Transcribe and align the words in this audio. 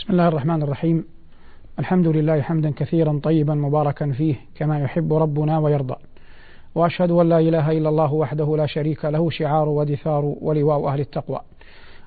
بسم 0.00 0.12
الله 0.12 0.28
الرحمن 0.28 0.62
الرحيم. 0.62 1.04
الحمد 1.78 2.08
لله 2.08 2.40
حمدا 2.40 2.70
كثيرا 2.70 3.20
طيبا 3.22 3.54
مباركا 3.54 4.12
فيه 4.12 4.34
كما 4.54 4.80
يحب 4.80 5.12
ربنا 5.12 5.58
ويرضى. 5.58 5.94
وأشهد 6.74 7.10
أن 7.10 7.28
لا 7.28 7.38
إله 7.38 7.70
إلا 7.70 7.88
الله 7.88 8.12
وحده 8.12 8.56
لا 8.56 8.66
شريك 8.66 9.04
له 9.04 9.30
شعار 9.30 9.68
ودثار 9.68 10.34
ولواء 10.40 10.88
أهل 10.88 11.00
التقوى. 11.00 11.40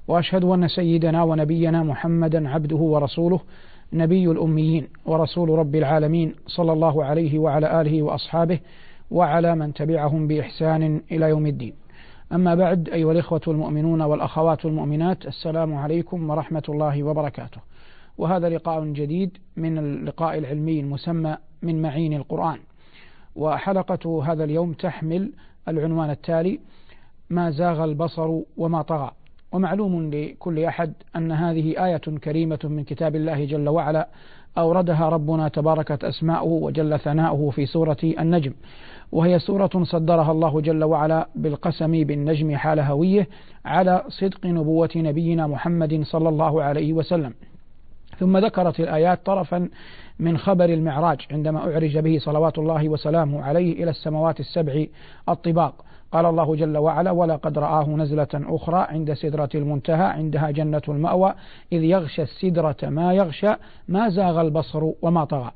وأشهد 0.08 0.44
أن 0.44 0.68
سيدنا 0.68 1.24
ونبينا 1.24 1.84
محمدا 1.84 2.50
عبده 2.50 2.76
ورسوله 2.76 3.40
نبي 3.94 4.32
الأميين 4.32 4.88
ورسول 5.06 5.50
رب 5.50 5.76
العالمين 5.76 6.36
صلى 6.48 6.74
الله 6.74 7.06
عليه 7.06 7.40
وعلى 7.40 7.82
آله 7.82 8.04
وأصحابه 8.04 8.60
وعلى 9.12 9.56
من 9.56 9.74
تبعهم 9.74 10.28
بإحسان 10.28 11.02
إلى 11.12 11.30
يوم 11.30 11.48
الدين. 11.48 11.74
أما 12.32 12.56
بعد 12.56 12.90
أيها 12.90 13.12
الإخوة 13.12 13.42
المؤمنون 13.48 14.02
والأخوات 14.02 14.66
المؤمنات 14.66 15.26
السلام 15.26 15.76
عليكم 15.76 16.30
ورحمة 16.30 16.64
الله 16.70 17.04
وبركاته. 17.04 17.62
وهذا 18.18 18.50
لقاء 18.50 18.86
جديد 18.86 19.38
من 19.58 19.78
اللقاء 19.78 20.38
العلمي 20.38 20.80
المسمى 20.80 21.38
من 21.62 21.82
معين 21.82 22.14
القرآن. 22.14 22.60
وحلقة 23.36 24.24
هذا 24.24 24.44
اليوم 24.44 24.74
تحمل 24.74 25.32
العنوان 25.68 26.10
التالي 26.10 26.60
ما 27.30 27.52
زاغ 27.52 27.84
البصر 27.84 28.40
وما 28.58 28.82
طغى. 28.82 29.12
ومعلوم 29.52 30.10
لكل 30.14 30.64
أحد 30.64 30.94
أن 31.16 31.32
هذه 31.32 31.86
آية 31.86 31.98
كريمة 31.98 32.60
من 32.64 32.84
كتاب 32.84 33.16
الله 33.16 33.46
جل 33.46 33.70
وعلا 33.70 34.08
أوردها 34.58 35.10
ربنا 35.10 35.48
تباركت 35.48 36.04
أسماؤه 36.04 36.52
وجل 36.52 37.00
ثناؤه 37.00 37.50
في 37.50 37.66
سورة 37.66 37.98
النجم. 38.04 38.54
وهي 39.12 39.40
سورة 39.40 39.84
صدرها 39.84 40.32
الله 40.32 40.62
جل 40.62 40.84
وعلا 40.84 41.28
بالقسم 41.36 42.04
بالنجم 42.04 42.56
حال 42.56 42.80
هويه 42.80 43.28
على 43.66 44.04
صدق 44.08 44.46
نبوة 44.46 44.90
نبينا 44.96 45.48
محمد 45.48 46.04
صلى 46.04 46.30
الله 46.30 46.64
عليه 46.64 46.94
وسلم. 46.94 47.34
ثم 48.20 48.38
ذكرت 48.38 48.80
الآيات 48.80 49.26
طرفا 49.26 49.70
من 50.20 50.38
خبر 50.38 50.66
المعراج 50.66 51.28
عندما 51.32 51.60
أعرج 51.60 51.98
به 51.98 52.18
صلوات 52.20 52.58
الله 52.60 52.90
وسلامه 52.90 53.44
عليه 53.44 53.84
إلى 53.84 53.90
السماوات 53.90 54.40
السبع 54.40 54.86
الطباق. 55.30 55.86
قال 56.12 56.26
الله 56.26 56.56
جل 56.56 56.78
وعلا 56.78 57.12
ولقد 57.12 57.60
رآه 57.60 57.90
نزلة 57.90 58.28
أخرى 58.34 58.86
عند 58.90 59.14
سدرة 59.14 59.50
المنتهى 59.56 60.06
عندها 60.06 60.52
جنة 60.52 60.82
المأوى 60.88 61.34
إذ 61.72 61.84
يغشى 61.84 62.22
السدرة 62.22 62.78
ما 62.84 63.14
يغشى 63.14 63.54
ما 63.88 64.10
زاغ 64.10 64.42
البصر 64.42 64.92
وما 65.02 65.26
طغى. 65.26 65.52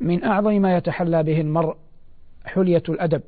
من 0.00 0.24
أعظم 0.24 0.52
ما 0.52 0.76
يتحلى 0.76 1.22
به 1.22 1.40
المرء 1.40 1.76
حلية 2.44 2.82
الأدب. 2.88 3.22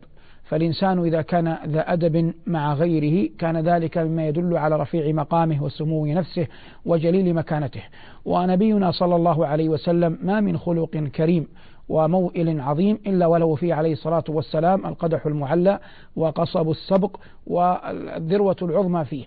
فالإنسان 0.50 1.04
إذا 1.04 1.22
كان 1.22 1.56
ذا 1.66 1.92
أدب 1.92 2.34
مع 2.46 2.74
غيره 2.74 3.28
كان 3.38 3.56
ذلك 3.56 3.98
مما 3.98 4.28
يدل 4.28 4.56
على 4.56 4.76
رفيع 4.76 5.12
مقامه 5.12 5.62
وسمو 5.62 6.06
نفسه 6.06 6.46
وجليل 6.84 7.34
مكانته. 7.34 7.82
ونبينا 8.24 8.90
صلى 8.90 9.16
الله 9.16 9.46
عليه 9.46 9.68
وسلم 9.68 10.18
ما 10.22 10.40
من 10.40 10.58
خلق 10.58 10.96
كريم 10.96 11.46
وموئل 11.88 12.60
عظيم 12.60 12.98
إلا 13.06 13.26
ولو 13.26 13.54
فيه 13.54 13.74
عليه 13.74 13.92
الصلاة 13.92 14.24
والسلام 14.28 14.86
القدح 14.86 15.26
المعلى 15.26 15.78
وقصب 16.16 16.70
السبق 16.70 17.16
والذروة 17.46 18.56
العظمى 18.62 19.04
فيه. 19.04 19.26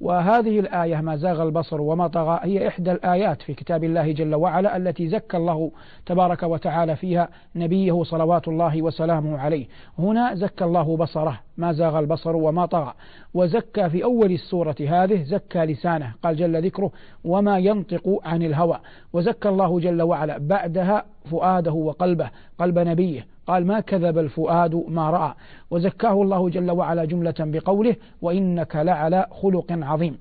وهذه 0.00 0.60
الآية 0.60 0.96
ما 0.96 1.16
زاغ 1.16 1.42
البصر 1.42 1.80
وما 1.80 2.06
طغى 2.06 2.40
هي 2.42 2.68
إحدى 2.68 2.92
الآيات 2.92 3.42
في 3.42 3.54
كتاب 3.54 3.84
الله 3.84 4.12
جل 4.12 4.34
وعلا 4.34 4.76
التي 4.76 5.08
زكى 5.08 5.36
الله 5.36 5.70
تبارك 6.06 6.42
وتعالى 6.42 6.96
فيها 6.96 7.28
نبيه 7.56 8.02
صلوات 8.02 8.48
الله 8.48 8.82
وسلامه 8.82 9.38
عليه. 9.38 9.66
هنا 9.98 10.34
زكى 10.34 10.64
الله 10.64 10.96
بصره 10.96 11.40
ما 11.56 11.72
زاغ 11.72 11.98
البصر 11.98 12.36
وما 12.36 12.66
طغى. 12.66 12.92
وزكى 13.34 13.90
في 13.90 14.04
أول 14.04 14.32
السورة 14.32 14.76
هذه 14.80 15.22
زكى 15.22 15.58
لسانه 15.58 16.14
قال 16.22 16.36
جل 16.36 16.66
ذكره 16.66 16.90
وما 17.24 17.58
ينطق 17.58 18.20
عن 18.24 18.42
الهوى 18.42 18.80
وزكى 19.12 19.48
الله 19.48 19.80
جل 19.80 20.02
وعلا 20.02 20.38
بعدها 20.38 21.04
فؤاده 21.30 21.72
وقلبه 21.72 22.30
قلب 22.58 22.78
نبيه. 22.78 23.33
قال 23.46 23.66
ما 23.66 23.80
كذب 23.80 24.18
الفؤاد 24.18 24.84
ما 24.88 25.10
رأى. 25.10 25.34
وزكاه 25.70 26.22
الله 26.22 26.48
جل 26.48 26.70
وعلا 26.70 27.04
جملة 27.04 27.34
بقوله 27.38 27.96
وإنك 28.22 28.76
لعلى 28.76 29.26
خلق 29.30 29.66
عظيم. 29.70 30.18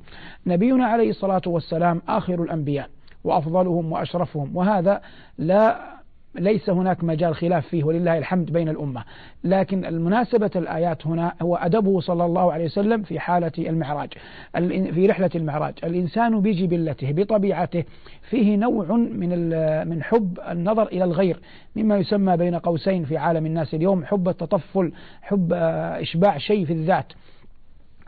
نبينا 0.47 0.85
عليه 0.85 1.09
الصلاة 1.09 1.41
والسلام 1.47 2.01
آخر 2.07 2.43
الأنبياء 2.43 2.89
وأفضلهم 3.23 3.91
وأشرفهم. 3.91 4.57
وهذا 4.57 5.01
لا 5.37 5.93
ليس 6.35 6.69
هناك 6.69 7.03
مجال 7.03 7.35
خلاف 7.35 7.67
فيه 7.67 7.83
ولله 7.83 8.17
الحمد 8.17 8.51
بين 8.53 8.69
الأمة. 8.69 9.03
لكن 9.43 9.85
المناسبة 9.85 10.51
الآيات 10.55 11.07
هنا 11.07 11.33
هو 11.41 11.55
أدبه 11.55 11.99
صلى 11.99 12.25
الله 12.25 12.53
عليه 12.53 12.65
وسلم 12.65 13.03
في 13.03 13.19
حالة 13.19 13.51
المعراج 13.57 14.13
في 14.93 15.07
رحلة 15.07 15.29
المعراج. 15.35 15.73
الإنسان 15.83 16.39
بجبلته 16.41 17.11
بطبيعته 17.11 17.83
فيه 18.29 18.55
نوع 18.55 18.95
من 18.95 19.49
من 19.87 20.03
حب 20.03 20.39
النظر 20.51 20.87
إلى 20.87 21.03
الغير 21.03 21.39
مما 21.75 21.97
يسمى 21.97 22.37
بين 22.37 22.55
قوسين 22.55 23.03
في 23.05 23.17
عالم 23.17 23.45
الناس 23.45 23.73
اليوم 23.73 24.05
حب 24.05 24.29
التطفل 24.29 24.91
حب 25.21 25.53
إشباع 25.53 26.37
شيء 26.37 26.65
في 26.65 26.73
الذات. 26.73 27.13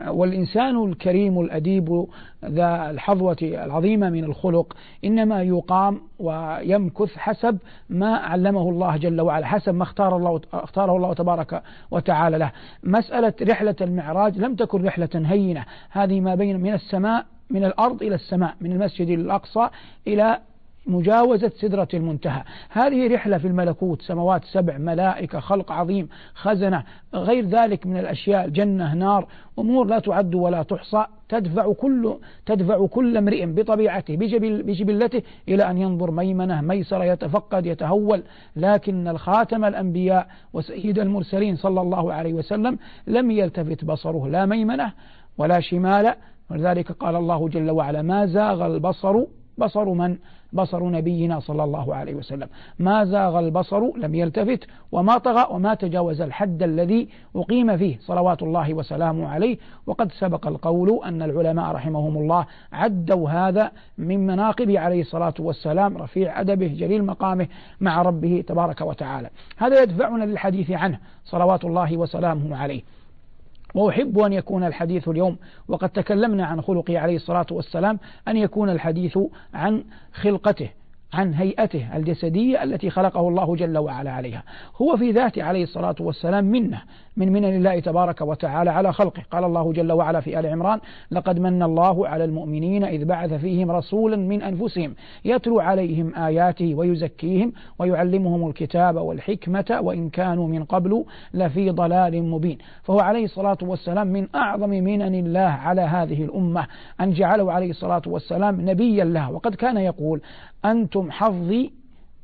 والإنسان 0.06 0.84
الكريم 0.84 1.40
الأديب 1.40 2.06
ذا 2.44 2.90
الحظوة 2.90 3.36
العظيمة 3.42 4.10
من 4.10 4.24
الخلق 4.24 4.76
إنما 5.04 5.42
يقام 5.42 6.00
ويمكث 6.18 7.16
حسب 7.16 7.58
ما 7.90 8.16
علمه 8.16 8.68
الله 8.68 8.96
جل 8.96 9.20
وعلا 9.20 9.46
حسب 9.46 9.74
ما 9.74 9.82
اختار 9.82 10.16
الله 10.16 10.40
اختاره 10.52 10.96
الله 10.96 11.14
تبارك 11.14 11.62
وتعالى 11.90 12.38
له. 12.38 12.52
مسألة 12.82 13.34
رحلة 13.42 13.76
المعراج 13.80 14.38
لم 14.38 14.54
تكن 14.54 14.84
رحلة 14.84 15.08
هينة 15.14 15.64
هذه 15.90 16.20
ما 16.20 16.34
بين 16.34 16.60
من 16.60 16.72
السماء 16.72 17.26
من 17.50 17.64
الأرض 17.64 18.02
إلى 18.02 18.14
السماء 18.14 18.54
من 18.60 18.72
المسجد 18.72 19.08
الأقصى 19.08 19.68
إلى 20.06 20.38
مجاوزة 20.86 21.52
سدرة 21.56 21.88
المنتهى. 21.94 22.42
هذه 22.70 23.14
رحلة 23.14 23.38
في 23.38 23.46
الملكوت 23.46 24.02
سماوات 24.02 24.44
سبع 24.44 24.78
ملائكة 24.78 25.40
خلق 25.40 25.72
عظيم 25.72 26.08
خزنة 26.34 26.82
غير 27.14 27.46
ذلك 27.46 27.86
من 27.86 27.96
الأشياء 27.96 28.48
جنة 28.48 28.94
نار 28.94 29.26
أمور 29.58 29.86
لا 29.86 29.98
تعد 29.98 30.34
ولا 30.34 30.62
تحصى. 30.62 31.06
تدفع 31.28 31.72
كل 31.72 32.14
تدفع 32.46 32.86
كل 32.86 33.16
امرئ 33.16 33.46
بطبيعته 33.46 34.16
بجبل 34.16 34.62
بجبلته 34.62 35.22
إلى 35.48 35.70
أن 35.70 35.78
ينظر 35.78 36.10
ميمنة 36.10 36.60
ميسرة 36.60 37.04
يتفقد 37.04 37.66
يتهول. 37.66 38.22
لكن 38.56 39.08
الخاتم 39.08 39.64
الأنبياء 39.64 40.26
وسيد 40.52 40.98
المرسلين 40.98 41.56
صلى 41.56 41.80
الله 41.80 42.12
عليه 42.12 42.34
وسلم 42.34 42.78
لم 43.06 43.30
يلتفت 43.30 43.84
بصره 43.84 44.28
لا 44.28 44.46
ميمنة 44.46 44.92
ولا 45.38 45.60
شمال. 45.60 46.14
ولذلك 46.50 46.92
قال 46.92 47.16
الله 47.16 47.48
جل 47.48 47.70
وعلا 47.70 48.02
ما 48.02 48.26
زاغ 48.26 48.66
البصر 48.66 49.24
بصر 49.58 49.84
من؟ 49.84 50.16
بصر 50.52 50.84
نبينا 50.84 51.40
صلى 51.40 51.64
الله 51.64 51.94
عليه 51.94 52.14
وسلم. 52.14 52.48
ما 52.78 53.04
زاغ 53.04 53.38
البصر 53.38 53.96
لم 53.96 54.14
يلتفت 54.14 54.66
وما 54.92 55.18
طغى 55.18 55.46
وما 55.50 55.74
تجاوز 55.74 56.20
الحد 56.20 56.62
الذي 56.62 57.08
أقيم 57.36 57.76
فيه. 57.76 57.98
صلوات 58.00 58.42
الله 58.42 58.74
وسلامه 58.74 59.28
عليه. 59.28 59.58
وقد 59.86 60.12
سبق 60.12 60.46
القول 60.46 61.00
أن 61.04 61.22
العلماء 61.22 61.74
رحمهم 61.74 62.16
الله 62.16 62.46
عدوا 62.72 63.30
هذا 63.30 63.70
من 63.98 64.26
مناقب 64.26 64.70
عليه 64.70 65.00
الصلاة 65.00 65.34
والسلام 65.38 65.98
رفيع 65.98 66.40
أدبه 66.40 66.66
جليل 66.66 67.04
مقامه 67.04 67.46
مع 67.80 68.02
ربه 68.02 68.44
تبارك 68.46 68.80
وتعالى. 68.80 69.30
هذا 69.56 69.82
يدفعنا 69.82 70.24
للحديث 70.24 70.70
عنه. 70.70 70.98
صلوات 71.24 71.64
الله 71.64 71.96
وسلامه 71.96 72.56
عليه. 72.56 72.82
وأحب 73.74 74.18
أن 74.18 74.32
يكون 74.32 74.64
الحديث 74.64 75.08
اليوم 75.08 75.36
وقد 75.68 75.88
تكلمنا 75.88 76.46
عن 76.46 76.60
خلقه 76.60 76.98
عليه 76.98 77.16
الصلاة 77.16 77.46
والسلام 77.50 77.98
أن 78.28 78.36
يكون 78.36 78.70
الحديث 78.70 79.18
عن 79.54 79.84
خلقته. 80.12 80.68
عن 81.12 81.34
هيئته 81.34 81.96
الجسدية 81.96 82.62
التي 82.62 82.90
خلقه 82.90 83.28
الله 83.28 83.56
جل 83.56 83.78
وعلا 83.78 84.12
عليها. 84.12 84.42
هو 84.82 84.96
في 84.96 85.10
ذاته 85.10 85.42
عليه 85.42 85.62
الصلاة 85.62 85.94
والسلام 86.00 86.44
منة 86.44 86.82
من 87.16 87.32
منن 87.32 87.56
الله 87.56 87.80
تبارك 87.80 88.20
وتعالى 88.20 88.70
على 88.70 88.92
خلقه. 88.92 89.22
قال 89.30 89.44
الله 89.44 89.72
جل 89.72 89.92
وعلا 89.92 90.20
في 90.20 90.40
آل 90.40 90.46
عمران 90.46 90.80
لقد 91.10 91.38
من 91.38 91.62
الله 91.62 92.08
على 92.08 92.24
المؤمنين 92.24 92.84
إذ 92.84 93.04
بعث 93.04 93.32
فيهم 93.32 93.70
رسولا 93.70 94.16
من 94.16 94.42
أنفسهم 94.42 94.94
يتلو 95.24 95.60
عليهم 95.60 96.14
آياته 96.14 96.74
ويزكيهم 96.74 97.52
ويعلمهم 97.78 98.48
الكتاب 98.48 98.96
والحكمة 98.96 99.78
وإن 99.80 100.10
كانوا 100.10 100.48
من 100.48 100.64
قبل 100.64 101.04
لفي 101.34 101.70
ضلال 101.70 102.22
مبين. 102.22 102.58
فهو 102.82 103.00
عليه 103.00 103.24
الصلاة 103.24 103.58
والسلام 103.62 104.06
من 104.06 104.26
أعظم 104.34 104.70
منن 104.70 105.14
الله 105.14 105.40
على 105.40 105.80
هذه 105.80 106.24
الأمة. 106.24 106.66
أن 107.00 107.12
جعله 107.12 107.52
عليه 107.52 107.70
الصلاة 107.70 108.02
والسلام 108.06 108.70
نبيا 108.70 109.04
لها 109.04 109.28
وقد 109.28 109.54
كان 109.54 109.76
يقول 109.76 110.20
أنتم 110.64 110.95
حظي 111.02 111.72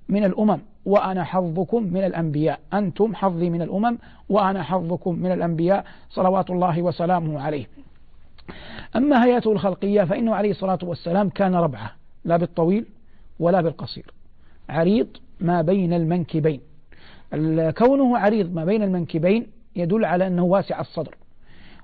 من 0.08 0.24
الأمم 0.24 0.58
وأنا 0.84 1.24
حظكم 1.24 1.82
من 1.82 2.04
الأنبياء. 2.04 2.60
أنتم 2.72 3.14
حظي 3.14 3.50
من 3.50 3.62
الأمم 3.62 3.98
وأنا 4.28 4.62
حظكم 4.62 5.14
من 5.14 5.32
الأنبياء. 5.32 5.84
صلوات 6.10 6.50
الله 6.50 6.82
وسلامه 6.82 7.40
عليه. 7.40 7.66
أما 8.96 9.24
هيئته 9.24 9.52
الخلقية 9.52 10.04
فإنه 10.04 10.34
عليه 10.34 10.50
الصلاة 10.50 10.78
والسلام 10.82 11.28
كان 11.28 11.54
ربعة. 11.54 11.92
لا 12.24 12.36
بالطويل 12.36 12.86
ولا 13.38 13.60
بالقصير. 13.60 14.14
عريض 14.68 15.08
ما 15.40 15.62
بين 15.62 15.92
المنكبين. 15.92 16.60
كونه 17.78 18.18
عريض 18.18 18.54
ما 18.54 18.64
بين 18.64 18.82
المنكبين 18.82 19.46
يدل 19.76 20.04
على 20.04 20.26
أنه 20.26 20.44
واسع 20.44 20.80
الصدر. 20.80 21.16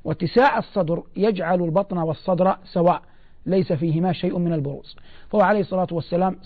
واتساع 0.04 0.58
الصدر 0.58 1.02
يجعل 1.16 1.62
البطن 1.62 1.98
والصدر 1.98 2.56
سواء. 2.64 3.02
ليس 3.48 3.72
فيهما 3.72 4.12
شيء 4.12 4.38
من 4.38 4.52
البروز. 4.52 4.96
فهو 5.28 5.40
عليه 5.40 5.60
الصلاة 5.60 5.88
والسلام 5.92 6.36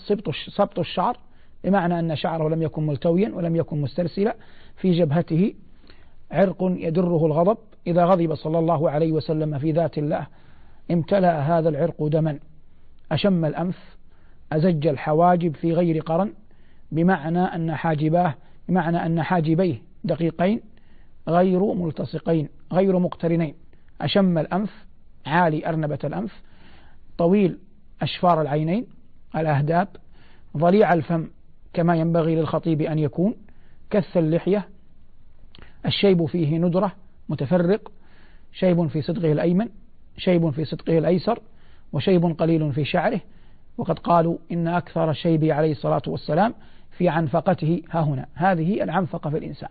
سبط 0.47 0.79
الشعر 0.79 1.17
بمعنى 1.63 1.99
أن 1.99 2.15
شعره 2.15 2.49
لم 2.49 2.61
يكن 2.61 2.85
ملتويا 2.85 3.31
ولم 3.33 3.55
يكن 3.55 3.81
مسترسلا 3.81 4.35
في 4.75 4.91
جبهته 4.91 5.53
عرق 6.31 6.57
يدره 6.61 7.25
الغضب. 7.25 7.57
إذا 7.87 8.05
غضب 8.05 8.33
صلى 8.35 8.59
الله 8.59 8.89
عليه 8.89 9.11
وسلم 9.11 9.59
في 9.59 9.71
ذات 9.71 9.97
الله 9.97 10.27
امتلأ 10.91 11.39
هذا 11.39 11.69
العرق 11.69 12.07
دما 12.07 12.39
أشم 13.11 13.45
الأنف 13.45 13.97
أزج 14.51 14.87
الحواجب 14.87 15.55
في 15.55 15.73
غير 15.73 16.01
قرن 16.01 16.33
بمعنى 16.91 17.39
أن 17.39 17.75
حاجباه 17.75 18.35
بمعنى 18.69 19.05
أن 19.05 19.21
حاجبيه 19.21 19.81
دقيقين 20.03 20.61
غير 21.27 21.73
ملتصقين 21.73 22.49
غير 22.73 22.99
مقترنين. 22.99 23.55
أشم 24.01 24.37
الأنف 24.37 24.85
عالي 25.25 25.69
أرنبة 25.69 25.99
الأنف 26.03 26.41
طويل 27.17 27.57
أشفار 28.01 28.41
العينين 28.41 28.85
الأهداب 29.35 29.87
ضليع 30.57 30.93
الفم 30.93 31.27
كما 31.73 31.95
ينبغي 31.95 32.35
للخطيب 32.35 32.81
أن 32.81 32.99
يكون 32.99 33.35
كث 33.89 34.17
اللحية 34.17 34.67
الشيب 35.85 36.25
فيه 36.25 36.57
ندرة 36.57 36.91
متفرق 37.29 37.91
شيب 38.53 38.87
في 38.87 39.01
صدغه 39.01 39.31
الأيمن 39.31 39.69
شيب 40.17 40.49
في 40.49 40.65
صدغه 40.65 40.97
الأيسر 40.97 41.39
وشيب 41.93 42.25
قليل 42.25 42.73
في 42.73 42.85
شعره 42.85 43.21
وقد 43.77 43.99
قالوا 43.99 44.37
إن 44.51 44.67
أكثر 44.67 45.09
الشيب 45.09 45.43
عليه 45.43 45.71
الصلاة 45.71 46.01
والسلام 46.07 46.53
في 46.97 47.09
عنفقته 47.09 47.81
ها 47.91 48.01
هنا 48.01 48.25
هذه 48.33 48.83
العنفقة 48.83 49.29
في 49.29 49.37
الإنسان 49.37 49.69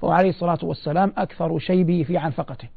فهو 0.00 0.10
عليه 0.10 0.28
الصلاة 0.28 0.58
والسلام 0.62 1.12
أكثر 1.16 1.58
شيبه 1.58 2.02
في 2.02 2.16
عنفقته. 2.16 2.68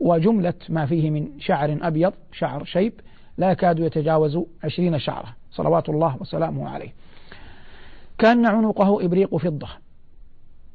وجملة 0.00 0.54
ما 0.68 0.86
فيه 0.86 1.10
من 1.10 1.40
شعر 1.40 1.78
أبيض 1.82 2.12
شعر 2.32 2.64
شيب 2.64 2.92
لا 3.38 3.50
يكاد 3.50 3.78
يتجاوز 3.78 4.38
عشرين 4.64 4.98
شعرة. 4.98 5.36
صلوات 5.50 5.88
الله 5.88 6.16
وسلامه 6.20 6.68
عليه. 6.68 6.92
كان 8.18 8.46
عنقه 8.46 9.04
إبريق 9.04 9.36
فضة. 9.36 9.68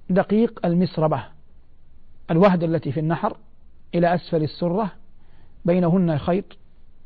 دقيق 0.09 0.65
المسربة. 0.65 1.23
الوهد 2.31 2.63
التي 2.63 2.91
في 2.91 2.99
النحر 2.99 3.37
إلى 3.95 4.15
أسفل 4.15 4.43
السرة. 4.43 4.91
بينهن 5.65 6.17
خيط. 6.17 6.45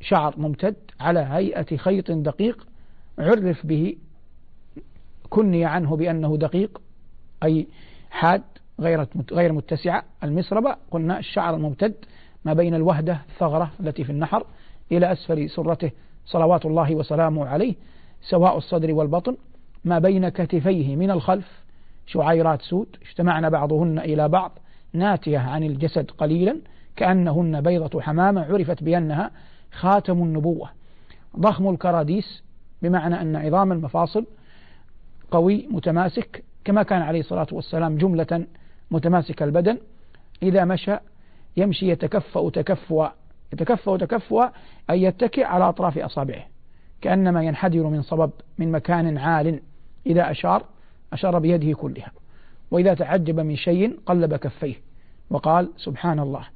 شعر 0.01 0.33
ممتد 0.37 0.75
على 0.99 1.19
هيئة 1.19 1.77
خيط 1.77 2.11
دقيق. 2.11 2.67
عرف 3.19 3.65
به. 3.65 3.97
كني 5.29 5.65
عنه 5.65 5.95
بأنه 5.95 6.37
دقيق. 6.37 6.81
أي 7.43 7.67
حاد 8.11 8.43
غير 8.79 9.07
غير 9.31 9.53
متسعة. 9.53 10.03
المسربة. 10.23 10.75
قلنا 10.91 11.19
الشعر 11.19 11.55
الممتد. 11.55 11.95
ما 12.45 12.53
بين 12.53 12.75
الوهدة 12.75 13.21
الثغرة 13.29 13.71
التي 13.79 14.03
في 14.03 14.11
النحر. 14.11 14.45
إلى 14.91 15.11
أسفل 15.11 15.49
سرته. 15.49 15.91
صلوات 16.25 16.65
الله 16.65 16.95
وسلامه 16.95 17.45
عليه. 17.45 17.75
سواء 18.21 18.57
الصدر 18.57 18.93
والبطن. 18.93 19.37
ما 19.85 19.99
بين 19.99 20.29
كتفيه 20.29 20.95
من 20.95 21.11
الخلف. 21.11 21.63
شعيرات 22.05 22.61
سود. 22.61 22.97
اجتمعن 23.01 23.49
بعضهن 23.49 23.99
إلى 23.99 24.29
بعض. 24.29 24.59
ناتية 24.93 25.37
عن 25.37 25.63
الجسد 25.63 26.11
قليلا. 26.11 26.57
كأنهن 26.95 27.61
بيضة 27.61 28.01
حمامة 28.01 28.45
عرفت 28.45 28.83
بأنها 28.83 29.31
خاتم 29.71 30.23
النبوة. 30.23 30.69
ضخم 31.39 31.69
الكراديس. 31.69 32.43
بمعنى 32.81 33.21
أن 33.21 33.35
عظام 33.35 33.71
المفاصل 33.71 34.25
قوي 35.31 35.67
متماسك. 35.71 36.43
كما 36.65 36.83
كان 36.83 37.01
عليه 37.01 37.19
الصلاة 37.19 37.47
والسلام 37.51 37.97
جملة 37.97 38.45
متماسك 38.91 39.43
البدن. 39.43 39.77
إذا 40.43 40.65
مشى 40.65 40.95
يمشي 41.57 41.89
يتكفأ 41.89 42.49
تكفؤا. 42.49 43.11
يتكفأ 43.53 43.97
تكفؤا 43.97 44.51
أي 44.89 45.03
يتكئ 45.03 45.43
على 45.43 45.69
أطراف 45.69 45.97
أصابعه 45.97 46.43
كأنما 47.01 47.43
ينحدر 47.43 47.83
من 47.87 48.01
صبب 48.01 48.31
من 48.57 48.71
مكان 48.71 49.17
عال 49.17 49.59
إذا 50.05 50.31
أشار 50.31 50.63
أشار 51.13 51.39
بيده 51.39 51.73
كلها. 51.73 52.11
وإذا 52.71 52.93
تعجب 52.93 53.39
من 53.39 53.55
شيء 53.55 53.99
قلب 54.05 54.35
كفيه 54.35 54.75
وقال 55.29 55.69
سبحان 55.77 56.19
الله 56.19 56.47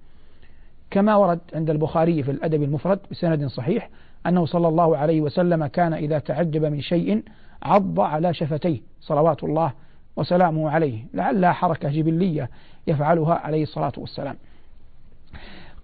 كما 0.92 1.16
ورد 1.16 1.40
عند 1.54 1.70
البخاري 1.70 2.24
في 2.24 2.32
الأدب 2.32 2.64
المفرد 2.64 3.00
بسند 3.12 3.48
صحيح 3.48 3.90
أنه 4.26 4.46
صلى 4.46 4.68
الله 4.68 4.98
عليه 4.98 5.22
وسلم 5.22 5.66
كان 5.66 5.94
إذا 5.94 6.20
تعجب 6.20 6.66
من 6.66 6.82
شيء 6.82 7.24
عض 7.64 8.00
على 8.00 8.34
شفتيه 8.34 8.80
صلوات 9.02 9.44
الله 9.44 9.72
وسلامه 10.16 10.70
عليه 10.70 11.06
لعلها 11.14 11.52
حركة 11.52 11.90
جبلية 11.90 12.50
يفعلها 12.88 13.34
عليه 13.34 13.64
الصلاة 13.64 13.94
والسلام. 13.98 14.36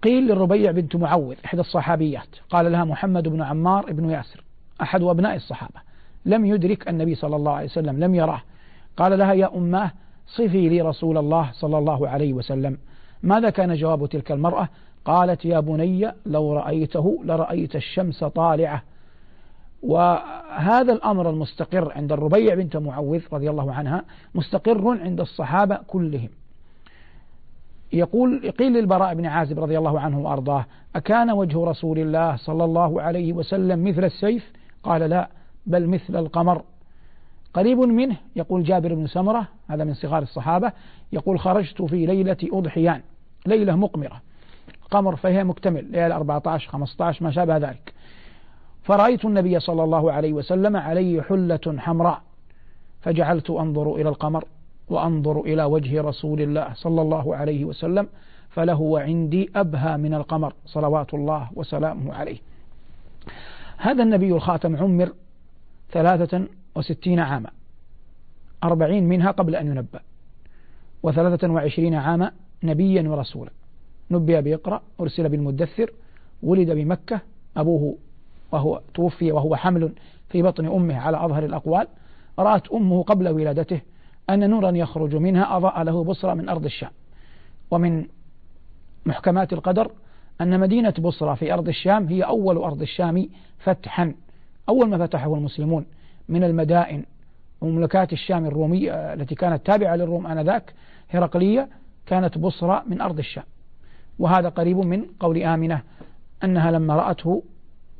قيل 0.06 0.26
للربيع 0.26 0.70
بنت 0.70 0.96
معوذ 0.96 1.36
إحدى 1.44 1.60
الصحابيات. 1.60 2.28
قال 2.50 2.72
لها 2.72 2.84
محمد 2.84 3.28
بن 3.28 3.42
عمار 3.42 3.92
بن 3.92 4.10
ياسر 4.10 4.44
أحد 4.82 5.02
أبناء 5.02 5.36
الصحابة. 5.36 5.80
لم 6.26 6.46
يدرك 6.46 6.88
النبي 6.88 7.14
صلى 7.14 7.36
الله 7.36 7.52
عليه 7.52 7.66
وسلم 7.66 8.00
لم 8.00 8.14
يراه. 8.14 8.40
قال 8.96 9.18
لها 9.18 9.32
يا 9.32 9.56
أماه 9.56 9.90
صفي 10.26 10.68
لي 10.68 10.80
رسول 10.80 11.18
الله 11.18 11.50
صلى 11.52 11.78
الله 11.78 12.08
عليه 12.08 12.32
وسلم. 12.32 12.78
ماذا 13.22 13.50
كان 13.50 13.74
جواب 13.74 14.06
تلك 14.06 14.32
المرأة؟ 14.32 14.68
قالت 15.04 15.44
يا 15.44 15.60
بني 15.60 16.12
لو 16.26 16.52
رأيته 16.52 17.20
لرأيت 17.24 17.76
الشمس 17.76 18.24
طالعة. 18.24 18.82
وهذا 19.82 20.92
الأمر 20.92 21.30
المستقر 21.30 21.92
عند 21.92 22.12
الربيع 22.12 22.54
بنت 22.54 22.76
معوذ 22.76 23.22
رضي 23.32 23.50
الله 23.50 23.72
عنها 23.72 24.04
مستقر 24.34 24.98
عند 25.00 25.20
الصحابة 25.20 25.76
كلهم. 25.86 26.28
يقول 27.92 28.50
قيل 28.50 28.72
للبراء 28.72 29.14
بن 29.14 29.26
عازب 29.26 29.60
رضي 29.60 29.78
الله 29.78 30.00
عنه 30.00 30.20
وأرضاه 30.20 30.66
أكان 30.96 31.30
وجه 31.30 31.64
رسول 31.64 31.98
الله 31.98 32.36
صلى 32.36 32.64
الله 32.64 33.02
عليه 33.02 33.32
وسلم 33.32 33.84
مثل 33.84 34.04
السيف؟ 34.04 34.52
قال 34.82 35.10
لا 35.10 35.28
بل 35.66 35.86
مثل 35.86 36.16
القمر. 36.16 36.62
قريب 37.54 37.78
منه 37.78 38.16
يقول 38.36 38.64
جابر 38.64 38.94
بن 38.94 39.06
سمرة 39.06 39.48
هذا 39.68 39.84
من 39.84 39.94
صغار 39.94 40.22
الصحابة 40.22 40.72
يقول 41.12 41.40
خرجت 41.40 41.82
في 41.82 42.06
ليلة 42.06 42.36
أضحيان 42.42 43.00
ليلة 43.46 43.76
مقمرة 43.76 44.22
قمر 44.90 45.16
فهي 45.16 45.44
مكتمل 45.44 45.84
ليلة 45.84 46.16
14 46.16 46.70
15 46.70 47.24
ما 47.24 47.30
شابه 47.30 47.56
ذلك. 47.56 47.94
فرأيت 48.82 49.24
النبي 49.24 49.60
صلى 49.60 49.84
الله 49.84 50.12
عليه 50.12 50.32
وسلم 50.32 50.76
عليه 50.76 51.22
حلة 51.22 51.76
حمراء 51.78 52.22
فجعلت 53.00 53.50
أنظر 53.50 53.94
إلى 53.94 54.08
القمر. 54.08 54.44
وأنظر 54.88 55.40
إلى 55.40 55.64
وجه 55.64 56.02
رسول 56.02 56.40
الله 56.40 56.74
صلى 56.74 57.02
الله 57.02 57.36
عليه 57.36 57.64
وسلم 57.64 58.08
فله 58.50 59.00
عندي 59.00 59.50
أبهى 59.56 59.96
من 59.96 60.14
القمر 60.14 60.52
صلوات 60.66 61.14
الله 61.14 61.48
وسلامه 61.54 62.14
عليه. 62.14 62.38
هذا 63.76 64.02
النبي 64.02 64.32
الخاتم 64.32 64.76
عمر 64.76 65.12
ثلاثة 65.92 66.46
وستين 66.76 67.20
عاما 67.20 67.50
أربعين 68.64 69.08
منها 69.08 69.30
قبل 69.30 69.56
أن 69.56 69.66
ينبأ 69.66 70.00
وثلاثة 71.02 71.52
وعشرين 71.52 71.94
عاما 71.94 72.32
نبيا 72.62 73.08
ورسولا. 73.08 73.50
نبئ 74.10 74.40
بيقرأ 74.40 74.82
أرسل 75.00 75.28
بالمدثر 75.28 75.90
ولد 76.42 76.70
بمكة 76.70 77.20
أبوه 77.56 77.96
وهو 78.52 78.80
توفي 78.94 79.32
وهو 79.32 79.56
حمل 79.56 79.92
في 80.28 80.42
بطن 80.42 80.66
أمه 80.66 80.96
على 80.96 81.24
أظهر 81.24 81.44
الأقوال 81.44 81.88
رأت 82.38 82.68
أمه 82.68 83.02
قبل 83.02 83.28
ولادته 83.28 83.80
أن 84.30 84.50
نورا 84.50 84.70
يخرج 84.70 85.16
منها 85.16 85.56
أضاء 85.56 85.82
له 85.82 86.04
بصرى 86.04 86.34
من 86.34 86.48
أرض 86.48 86.64
الشام. 86.64 86.90
ومن 87.70 88.06
محكمات 89.06 89.52
القدر 89.52 89.90
أن 90.40 90.60
مدينة 90.60 90.94
بصرى 90.98 91.36
في 91.36 91.54
أرض 91.54 91.68
الشام 91.68 92.06
هي 92.06 92.22
أول 92.22 92.56
أرض 92.56 92.82
الشام 92.82 93.28
فتحا 93.58 94.14
أول 94.68 94.88
ما 94.88 95.06
فتحه 95.06 95.34
المسلمون 95.34 95.86
من 96.28 96.44
المدائن 96.44 97.04
ومملكات 97.60 98.12
الشام 98.12 98.46
الرومية 98.46 98.92
التي 98.92 99.34
كانت 99.34 99.66
تابعة 99.66 99.96
للروم 99.96 100.26
آنذاك 100.26 100.74
هرقلية 101.10 101.68
كانت 102.06 102.38
بصرى 102.38 102.82
من 102.86 103.00
أرض 103.00 103.18
الشام. 103.18 103.44
وهذا 104.18 104.48
قريب 104.48 104.78
من 104.78 105.06
قول 105.20 105.42
آمنة 105.42 105.82
أنها 106.44 106.70
لما 106.70 106.96
رأته 106.96 107.42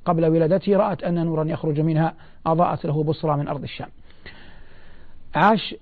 قبل 0.04 0.26
ولادته 0.26 0.76
رأت 0.76 1.04
أن 1.04 1.26
نورا 1.26 1.44
يخرج 1.44 1.80
منها 1.80 2.14
أضاءت 2.46 2.86
له 2.86 3.04
بصرى 3.04 3.36
من 3.36 3.48
أرض 3.48 3.62
الشام. 3.62 3.88
عاش 5.34 5.74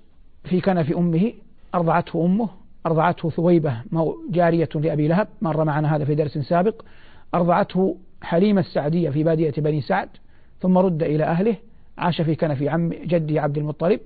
في 0.45 0.61
كنف 0.61 0.97
أمه 0.97 1.33
أرضعته 1.75 2.25
أمه 2.25 2.49
أرضعته 2.85 3.29
ثويبة 3.29 3.81
جارية 4.29 4.69
لأبي 4.75 5.07
لهب 5.07 5.27
مر 5.41 5.63
معنا 5.63 5.95
هذا 5.95 6.05
في 6.05 6.15
درس 6.15 6.37
سابق. 6.37 6.81
أرضعته 7.33 7.97
حليمة 8.21 8.61
السعدية 8.61 9.09
في 9.09 9.23
بادية 9.23 9.53
بني 9.57 9.81
سعد 9.81 10.09
ثم 10.61 10.77
رد 10.77 11.03
إلى 11.03 11.23
أهله 11.23 11.55
عاش 11.97 12.21
في 12.21 12.35
كنف 12.35 12.63
عم 12.63 12.89
جدي 12.89 13.39
عبد 13.39 13.57
المطلب 13.57 13.99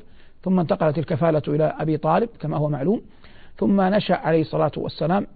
ثم 0.43 0.59
انتقلت 0.59 0.97
الكفالة 0.97 1.41
إلى 1.47 1.63
أبي 1.79 1.97
طالب 1.97 2.29
كما 2.39 2.57
هو 2.57 2.69
معلوم 2.69 3.01
ثم 3.57 3.81
نشأ 3.81 4.15
عليه 4.15 4.41
الصلاة 4.41 4.71
والسلام 4.77 5.27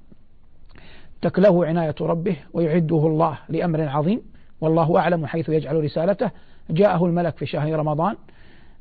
تكله 1.22 1.66
عناية 1.66 1.96
ربه 2.02 2.36
ويعده 2.54 3.08
الله 3.08 3.38
لأمر 3.50 3.82
عظيم 3.82 4.22
والله 4.62 5.00
أعلم 5.00 5.26
حيث 5.26 5.50
يجعل 5.50 5.84
رسالته. 5.84 6.32
جاءه 6.70 7.06
الملك 7.06 7.38
في 7.38 7.46
شهر 7.46 7.80
رمضان 7.80 8.16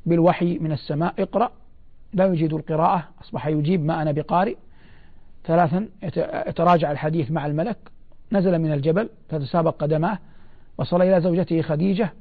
بالوحي 0.05 0.59
من 0.59 0.71
السماء 0.71 1.13
اقرأ. 1.19 1.51
لا 2.13 2.25
يجيد 2.25 2.53
القراءة 2.53 3.03
أصبح 3.21 3.47
يجيب 3.47 3.85
ما 3.85 4.01
أنا 4.01 4.11
بقارئ. 4.11 4.55
ثلاثا 5.45 5.87
يتراجع 6.47 6.91
الحديث 6.91 7.31
مع 7.31 7.45
الملك. 7.45 7.77
نزل 8.31 8.59
من 8.59 8.71
الجبل 8.71 9.09
فتسابق 9.29 9.75
قدماه 9.83 10.17
وصل 10.77 11.01
إلى 11.01 11.21
زوجته 11.21 11.61
خديجة. 11.61 12.13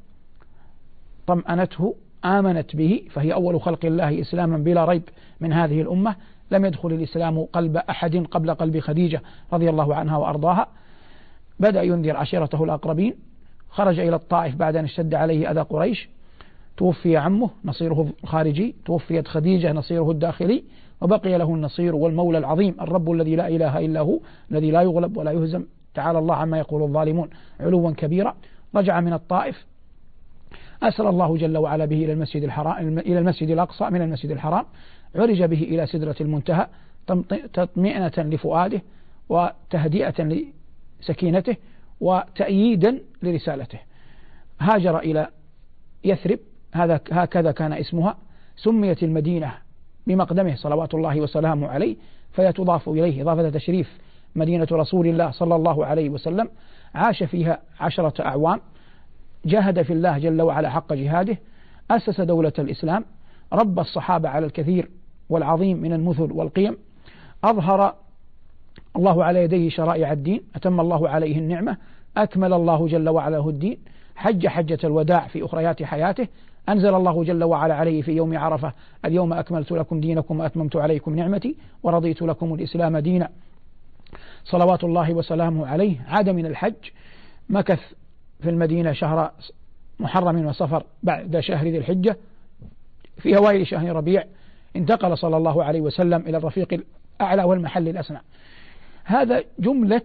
طمأنته 1.27 1.95
آمنت 2.25 2.77
به 2.77 3.03
فهي 3.11 3.33
أول 3.33 3.61
خلق 3.61 3.85
الله 3.85 4.21
إسلاما 4.21 4.59
بلا 4.59 4.85
ريب 4.85 5.03
من 5.41 5.53
هذه 5.53 5.81
الأمة. 5.81 6.17
لم 6.51 6.65
يدخل 6.65 6.93
الإسلام 6.93 7.45
قلب 7.45 7.77
أحد 7.77 8.17
قبل 8.17 8.55
قلب 8.55 8.79
خديجة 8.79 9.23
رضي 9.53 9.71
الله 9.71 9.95
عنها 9.95 10.17
وأرضاها. 10.17 10.67
بدأ 11.61 11.83
ينذر 11.83 12.17
عشيرته 12.17 12.65
الأقربين. 12.65 13.15
خرج 13.71 13.99
إلى 13.99 14.17
الطائف 14.17 14.55
بعد 14.55 14.77
أن 14.77 14.85
اشتد 14.85 15.15
عليه 15.15 15.51
أذى 15.51 15.61
قريش. 15.61 16.09
توفي 16.76 17.17
عمه 17.17 17.50
نصيره 17.64 18.09
الخارجي 18.25 18.75
توفيت 18.85 19.29
خديجة 19.29 19.73
نصيره 19.73 20.11
الداخلي 20.11 20.64
وبقي 21.00 21.38
له 21.38 21.55
النصير 21.55 21.95
والمولى 21.95 22.38
العظيم 22.38 22.76
الرب 22.81 23.11
الذي 23.11 23.37
لا 23.37 23.49
إله 23.49 23.79
إلا 23.79 24.00
هو 24.00 24.19
الذي 24.50 24.71
لا 24.71 24.83
يغلب 24.83 25.17
ولا 25.17 25.33
يهزم. 25.33 25.64
تعالى 25.95 26.19
الله 26.19 26.35
عما 26.35 26.59
يقول 26.59 26.83
الظالمون. 26.83 27.31
علوا 27.61 27.91
كبيرا. 27.91 28.35
رجع 28.75 29.00
من 29.00 29.12
الطائف. 29.12 29.67
أسر 30.83 31.09
الله 31.09 31.37
جل 31.37 31.57
وعلا 31.57 31.85
به 31.85 32.05
إلى 32.05 32.12
المسجد 32.12 32.43
الحرام 32.43 32.99
إلى 32.99 33.19
المسجد 33.19 33.50
الأقصى 33.50 33.91
من 33.91 34.02
المسجد 34.02 34.31
الحرام. 34.31 34.64
عرج 35.14 35.43
به 35.43 35.62
إلى 35.62 35.87
سدرة 35.87 36.17
المنتهى 36.21 36.67
تطمئنة 37.52 38.12
لفؤاده 38.19 38.83
وتهدئة 39.29 40.45
لسكينته 41.00 41.57
وتأييدا 42.00 42.99
لرسالته. 43.23 43.79
هاجر 44.61 44.99
إلى 44.99 45.29
يثرب. 46.05 46.38
هذا 46.73 47.00
هكذا 47.11 47.52
كان 47.52 47.73
اسمها 47.73 48.17
سميت 48.57 49.02
المدينة 49.02 49.52
بمقدمه 50.07 50.55
صلوات 50.55 50.95
الله 50.95 51.21
وسلامه 51.21 51.69
عليه 51.69 51.97
فهي 52.33 52.52
تضاف 52.52 52.88
إليه 52.88 53.23
إضافة 53.23 53.50
تشريف 53.50 53.99
مدينة 54.37 54.67
رسول 54.73 55.07
الله 55.07 55.31
صلى 55.31 55.57
الله 55.57 55.87
عليه 55.87 56.11
وسلم 56.11 56.49
عاش 56.95 57.23
فيها 57.23 57.59
عشرة 57.81 58.26
أعوام 58.26 58.61
جاهد 59.45 59.83
في 59.83 59.93
الله 59.93 60.19
جل 60.19 60.43
وعلا 60.43 60.71
حق 60.71 60.93
جهاده 60.93 61.38
أسس 61.91 62.21
دولة 62.21 62.52
الإسلام 62.59 63.05
ربى 63.52 63.81
الصحابة 63.81 64.29
على 64.29 64.47
الكثير 64.47 64.91
والعظيم 65.29 65.76
من 65.76 65.93
المثل 65.93 66.33
والقيم 66.33 66.76
أظهر 67.45 67.95
الله 68.97 69.25
على 69.25 69.45
يديه 69.45 69.71
شرائع 69.71 70.12
الدين 70.12 70.41
أتم 70.55 70.81
الله 70.81 71.09
عليه 71.09 71.38
النعمة 71.38 71.76
أكمل 72.17 72.52
الله 72.52 72.88
جل 72.88 73.09
وعلا 73.09 73.49
الدين 73.49 73.79
حج 74.16 74.47
حجة 74.47 74.78
الوداع 74.85 75.26
في 75.26 75.45
أخريات 75.45 75.83
حياته. 75.83 76.28
أنزل 76.69 76.95
الله 76.95 77.25
جل 77.25 77.45
وعلا 77.45 77.75
عليه 77.75 78.02
في 78.02 78.12
يوم 78.12 78.38
عرفة. 78.38 78.73
اليوم 79.04 79.33
أكملت 79.33 79.73
لكم 79.73 80.00
دينكم 80.00 80.40
وأتممت 80.40 80.76
عليكم 80.76 81.16
نعمتي 81.16 81.57
ورضيت 81.83 82.23
لكم 82.23 82.54
الإسلام 82.54 82.99
دينا. 82.99 83.28
صلوات 84.45 84.85
الله 84.85 85.12
وسلامه 85.12 85.66
عليه. 85.66 86.00
عاد 86.09 86.28
من 86.28 86.47
الحج 86.47 86.75
مكث 87.50 87.81
في 88.40 88.50
المدينة 88.50 88.92
شهر 88.92 89.33
محرم 90.00 90.47
وصفر 90.47 90.85
بعد 91.02 91.40
شهر 91.40 91.66
ذي 91.66 91.78
الحجة. 91.78 92.16
في 93.19 93.37
أوائل 93.37 93.66
شهر 93.66 93.97
ربيع 93.97 94.25
انتقل 94.76 95.19
صلى 95.19 95.37
الله 95.37 95.64
عليه 95.64 95.81
وسلم 95.81 96.21
إلى 96.21 96.37
الرفيق 96.37 96.83
الأعلى 97.21 97.45
والمحل 97.45 97.88
الأسنى 97.88 98.19
هذا 99.04 99.45
جملة 99.59 100.02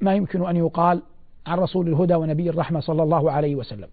ما 0.00 0.14
يمكن 0.14 0.46
أن 0.46 0.56
يقال 0.56 1.02
عن 1.46 1.58
رسول 1.58 1.88
الهدى 1.88 2.14
ونبي 2.14 2.50
الرحمة 2.50 2.80
صلى 2.80 3.02
الله 3.02 3.30
عليه 3.30 3.56
وسلم. 3.56 3.88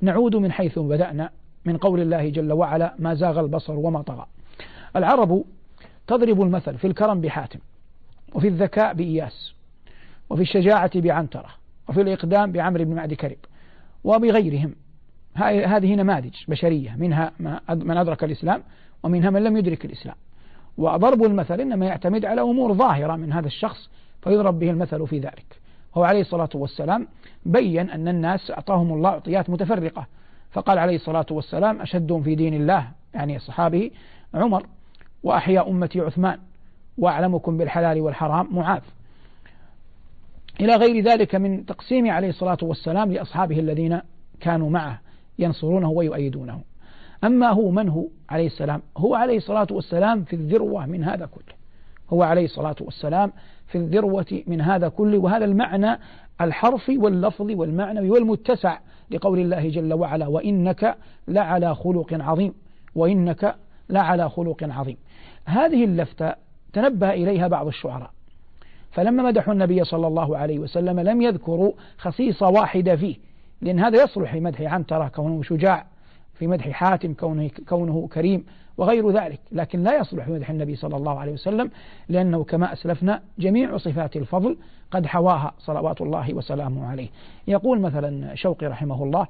نعود 0.00 0.36
من 0.36 0.52
حيث 0.52 0.78
بدأنا 0.78 1.30
من 1.64 1.76
قول 1.76 2.00
الله 2.00 2.28
جل 2.28 2.52
وعلا 2.52 2.94
ما 2.98 3.14
زاغ 3.14 3.40
البصر 3.40 3.72
وما 3.72 4.02
طغى. 4.02 4.26
العرب 4.96 5.44
تضرب 6.06 6.42
المثل 6.42 6.78
في 6.78 6.86
الكرم 6.86 7.20
بحاتم 7.20 7.58
وفي 8.34 8.48
الذكاء 8.48 8.94
بإياس 8.94 9.54
وفي 10.30 10.42
الشجاعة 10.42 11.00
بعنترة 11.00 11.48
وفي 11.88 12.00
الإقدام 12.00 12.52
بعمر 12.52 12.84
بن 12.84 12.94
معد 12.94 13.14
كرب 13.14 13.36
وبغيرهم. 14.04 14.74
هذه 15.36 15.94
نماذج 15.94 16.34
بشرية 16.48 16.96
منها 16.98 17.32
من 17.70 17.96
أدرك 17.96 18.24
الإسلام 18.24 18.62
ومنها 19.02 19.30
من 19.30 19.44
لم 19.44 19.56
يدرك 19.56 19.84
الإسلام. 19.84 20.16
وضرب 20.78 21.24
المثل 21.24 21.60
إنما 21.60 21.86
يعتمد 21.86 22.24
على 22.24 22.40
أمور 22.40 22.74
ظاهرة 22.74 23.16
من 23.16 23.32
هذا 23.32 23.46
الشخص 23.46 23.90
فيضرب 24.22 24.58
به 24.58 24.70
المثل 24.70 25.06
في 25.06 25.18
ذلك. 25.18 25.65
هو 25.96 26.04
عليه 26.04 26.20
الصلاة 26.20 26.48
والسلام 26.54 27.08
بين 27.46 27.90
أن 27.90 28.08
الناس 28.08 28.50
أعطاهم 28.50 28.92
الله 28.92 29.10
أعطيات 29.10 29.50
متفرقة. 29.50 30.06
فقال 30.52 30.78
عليه 30.78 30.96
الصلاة 30.96 31.26
والسلام 31.30 31.80
أشدهم 31.80 32.22
في 32.22 32.34
دين 32.34 32.54
الله 32.54 32.88
يعني 33.14 33.38
صحابه 33.38 33.90
عمر 34.34 34.66
وأحيا 35.22 35.68
أمتي 35.68 36.00
عثمان 36.00 36.38
وأعلمكم 36.98 37.58
بالحلال 37.58 38.00
والحرام 38.00 38.48
معاذ. 38.50 38.82
إلى 40.60 40.76
غير 40.76 41.04
ذلك 41.04 41.34
من 41.34 41.66
تقسيم 41.66 42.10
عليه 42.10 42.28
الصلاة 42.28 42.58
والسلام 42.62 43.12
لأصحابه 43.12 43.58
الذين 43.58 44.00
كانوا 44.40 44.70
معه 44.70 45.00
ينصرونه 45.38 45.90
ويؤيدونه. 45.90 46.60
أما 47.24 47.50
هو 47.50 47.70
من 47.70 47.88
هو 47.88 48.04
عليه 48.30 48.46
السلام؟ 48.46 48.82
هو 48.96 49.14
عليه 49.14 49.36
الصلاة 49.36 49.66
والسلام 49.70 50.24
في 50.24 50.36
الذروة 50.36 50.86
من 50.86 51.04
هذا 51.04 51.26
كله. 51.26 51.56
هو 52.12 52.22
عليه 52.22 52.44
الصلاة 52.44 52.76
والسلام 52.80 53.32
في 53.66 53.78
الذروة 53.78 54.42
من 54.46 54.60
هذا 54.60 54.88
كله 54.88 55.18
وهذا 55.18 55.44
المعنى 55.44 55.98
الحرفي 56.40 56.98
واللفظي 56.98 57.54
والمعنوي 57.54 58.10
والمتسع 58.10 58.78
لقول 59.10 59.38
الله 59.38 59.68
جل 59.68 59.94
وعلا 59.94 60.26
وإنك 60.26 60.96
لعلى 61.28 61.74
خلق 61.74 62.08
عظيم 62.12 62.54
وإنك 62.94 63.54
لعلى 63.90 64.30
خلق 64.30 64.62
عظيم. 64.62 64.96
هذه 65.44 65.84
اللفتة 65.84 66.34
تنبه 66.72 67.10
إليها 67.10 67.48
بعض 67.48 67.66
الشعراء. 67.66 68.10
فلما 68.92 69.22
مدحوا 69.22 69.52
النبي 69.52 69.84
صلى 69.84 70.06
الله 70.06 70.36
عليه 70.38 70.58
وسلم 70.58 71.00
لم 71.00 71.22
يذكروا 71.22 71.72
خصيصة 71.98 72.48
واحدة 72.48 72.96
فيه 72.96 73.16
لأن 73.62 73.80
هذا 73.80 74.02
يصلح 74.02 74.32
في 74.32 74.40
مدح 74.40 74.60
عنترة 74.60 75.08
كونه 75.08 75.42
شجاع 75.42 75.86
في 76.34 76.46
مدح 76.46 76.70
حاتم 76.70 77.14
كونه, 77.14 77.50
كونه 77.68 78.08
كريم 78.12 78.44
وغير 78.78 79.10
ذلك 79.10 79.40
لكن 79.52 79.82
لا 79.82 79.98
يصلح 79.98 80.28
مدح 80.28 80.50
النبي 80.50 80.76
صلى 80.76 80.96
الله 80.96 81.20
عليه 81.20 81.32
وسلم 81.32 81.70
لأنه 82.08 82.44
كما 82.44 82.72
أسلفنا 82.72 83.22
جميع 83.38 83.76
صفات 83.76 84.16
الفضل 84.16 84.56
قد 84.90 85.06
حواها 85.06 85.52
صلوات 85.58 86.00
الله 86.00 86.34
وسلامه 86.34 86.86
عليه. 86.86 87.08
يقول 87.48 87.80
مثلا 87.80 88.34
شوقي 88.34 88.66
رحمه 88.66 89.04
الله 89.04 89.26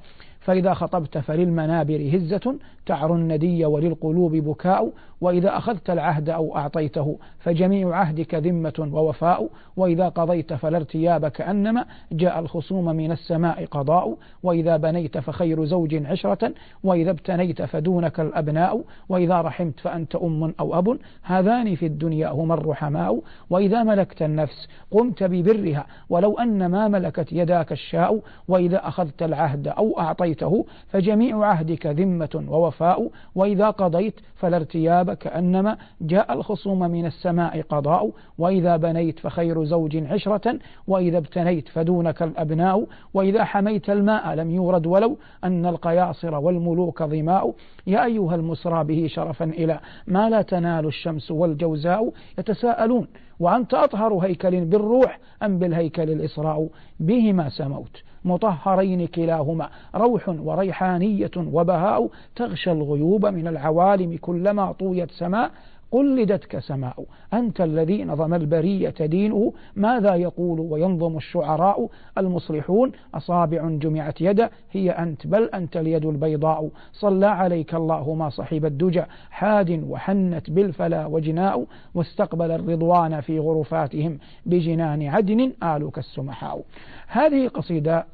فإذا 0.46 0.74
خطبت 0.74 1.18
فللمنابر 1.18 2.10
هزة 2.12 2.58
تعر 2.86 3.14
الندي 3.14 3.64
وللقلوب 3.64 4.36
بكاء 4.36 4.92
وإذا 5.20 5.56
أخذت 5.56 5.90
العهد 5.90 6.28
أو 6.28 6.56
أعطيته 6.56 7.18
فجميع 7.38 7.96
عهدك 7.96 8.34
ذمة 8.34 8.88
ووفاء 8.92 9.48
وإذا 9.76 10.08
قضيت 10.08 10.52
فلا 10.52 10.76
ارتياب 10.76 11.28
كأنما 11.28 11.84
جاء 12.12 12.38
الخصوم 12.38 12.84
من 12.84 13.12
السماء 13.12 13.64
قضاء 13.64 14.16
وإذا 14.42 14.76
بنيت 14.76 15.18
فخير 15.18 15.64
زوج 15.64 15.94
عشرة 16.06 16.52
وإذا 16.84 17.10
ابتنيت 17.10 17.62
فدونك 17.62 18.20
الأبناء 18.20 18.84
وإذا 19.08 19.40
رحمت 19.40 19.80
فأنت 19.80 20.16
أم 20.16 20.54
أو 20.60 20.78
أب 20.78 20.98
هذان 21.22 21.74
في 21.74 21.86
الدنيا 21.86 22.28
هما 22.28 22.54
الرحماء. 22.54 23.22
وإذا 23.50 23.82
ملكت 23.82 24.22
النفس 24.22 24.68
قمت 24.90 25.22
ببرها 25.22 25.86
ولو 26.08 26.38
أن 26.38 26.66
ما 26.66 26.88
ملكت 26.88 27.32
يداك 27.32 27.72
الشاء 27.72 28.20
وإذا 28.48 28.88
أخذت 28.88 29.22
العهد 29.22 29.68
أو 29.68 30.00
أعطيته 30.42 30.66
فجميع 30.88 31.44
عهدك 31.44 31.86
ذمة 31.86 32.44
ووفاء 32.48 33.10
وإذا 33.34 33.70
قضيت 33.70 34.14
فلا 34.34 34.56
ارتياب 34.56 35.12
كأنما 35.12 35.76
جاء 36.00 36.32
الخصوم 36.32 36.78
من 36.78 37.06
السماء 37.06 37.62
قضاء 37.62 38.10
وإذا 38.38 38.76
بنيت 38.76 39.18
فخير 39.18 39.64
زوج 39.64 39.96
عشرة 39.96 40.58
وإذا 40.86 41.18
ابتنيت 41.18 41.68
فدونك 41.68 42.22
الأبناء 42.22 42.86
وإذا 43.14 43.44
حميت 43.44 43.90
الماء 43.90 44.34
لم 44.34 44.50
يورد 44.50 44.86
ولو 44.86 45.18
أن 45.44 45.66
القياصر 45.66 46.34
والملوك 46.34 47.02
ظماء. 47.02 47.54
يا 47.86 48.04
أيها 48.04 48.34
المسرى 48.34 48.84
به 48.84 49.06
شرفا 49.08 49.44
إلى 49.44 49.80
ما 50.06 50.30
لا 50.30 50.42
تنال 50.42 50.86
الشمس 50.86 51.30
والجوزاء؟ 51.30 52.12
يتساءلون 52.38 53.06
وأنت 53.40 53.74
أطهر 53.74 54.14
هيكل 54.14 54.64
بالروح 54.64 55.18
أم 55.42 55.58
بالهيكل 55.58 56.10
الإسراء؟ 56.10 56.68
بهما 57.00 57.48
سموت. 57.48 58.02
مطهرين 58.26 59.06
كلاهما 59.06 59.68
روح 59.94 60.28
وريحانية 60.28 61.30
وبهاء 61.36 62.08
تغشى 62.36 62.72
الغيوب 62.72 63.26
من 63.26 63.46
العوالم 63.46 64.16
كلما 64.20 64.72
طويت 64.72 65.10
سماء 65.10 65.50
قلدتك 65.92 66.58
سماء 66.58 67.04
أنت 67.32 67.60
الذي 67.60 68.04
نظم 68.04 68.34
البرية 68.34 68.94
دينه 69.00 69.52
ماذا 69.76 70.14
يقول 70.14 70.60
وينظم 70.60 71.16
الشعراء؟ 71.16 71.88
المصلحون 72.18 72.92
أصابع 73.14 73.68
جمعت 73.68 74.20
يده 74.20 74.50
هي 74.72 74.90
أنت 74.90 75.26
بل 75.26 75.42
أنت 75.42 75.76
اليد 75.76 76.04
البيضاء. 76.04 76.68
صلى 76.92 77.26
عليك 77.26 77.74
الله 77.74 78.14
ما 78.14 78.28
صحب 78.28 78.64
الدجى 78.64 79.02
حاد 79.30 79.84
وحنت 79.88 80.50
بالفلا 80.50 81.06
وجناء 81.06 81.66
واستقبل 81.94 82.50
الرضوان 82.50 83.20
في 83.20 83.38
غرفاتهم 83.38 84.18
بجنان 84.46 85.02
عدن 85.02 85.52
آلك 85.62 85.98
السمحاء. 85.98 86.62
هذه 87.08 87.48
قصيدة 87.48 88.06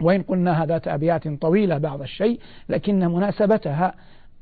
وإن 0.00 0.22
قلنا 0.22 0.66
ذات 0.66 0.88
أبيات 0.88 1.28
طويلة 1.28 1.78
بعض 1.78 2.02
الشيء 2.02 2.40
لكن 2.68 2.98
مناسبتها 2.98 3.94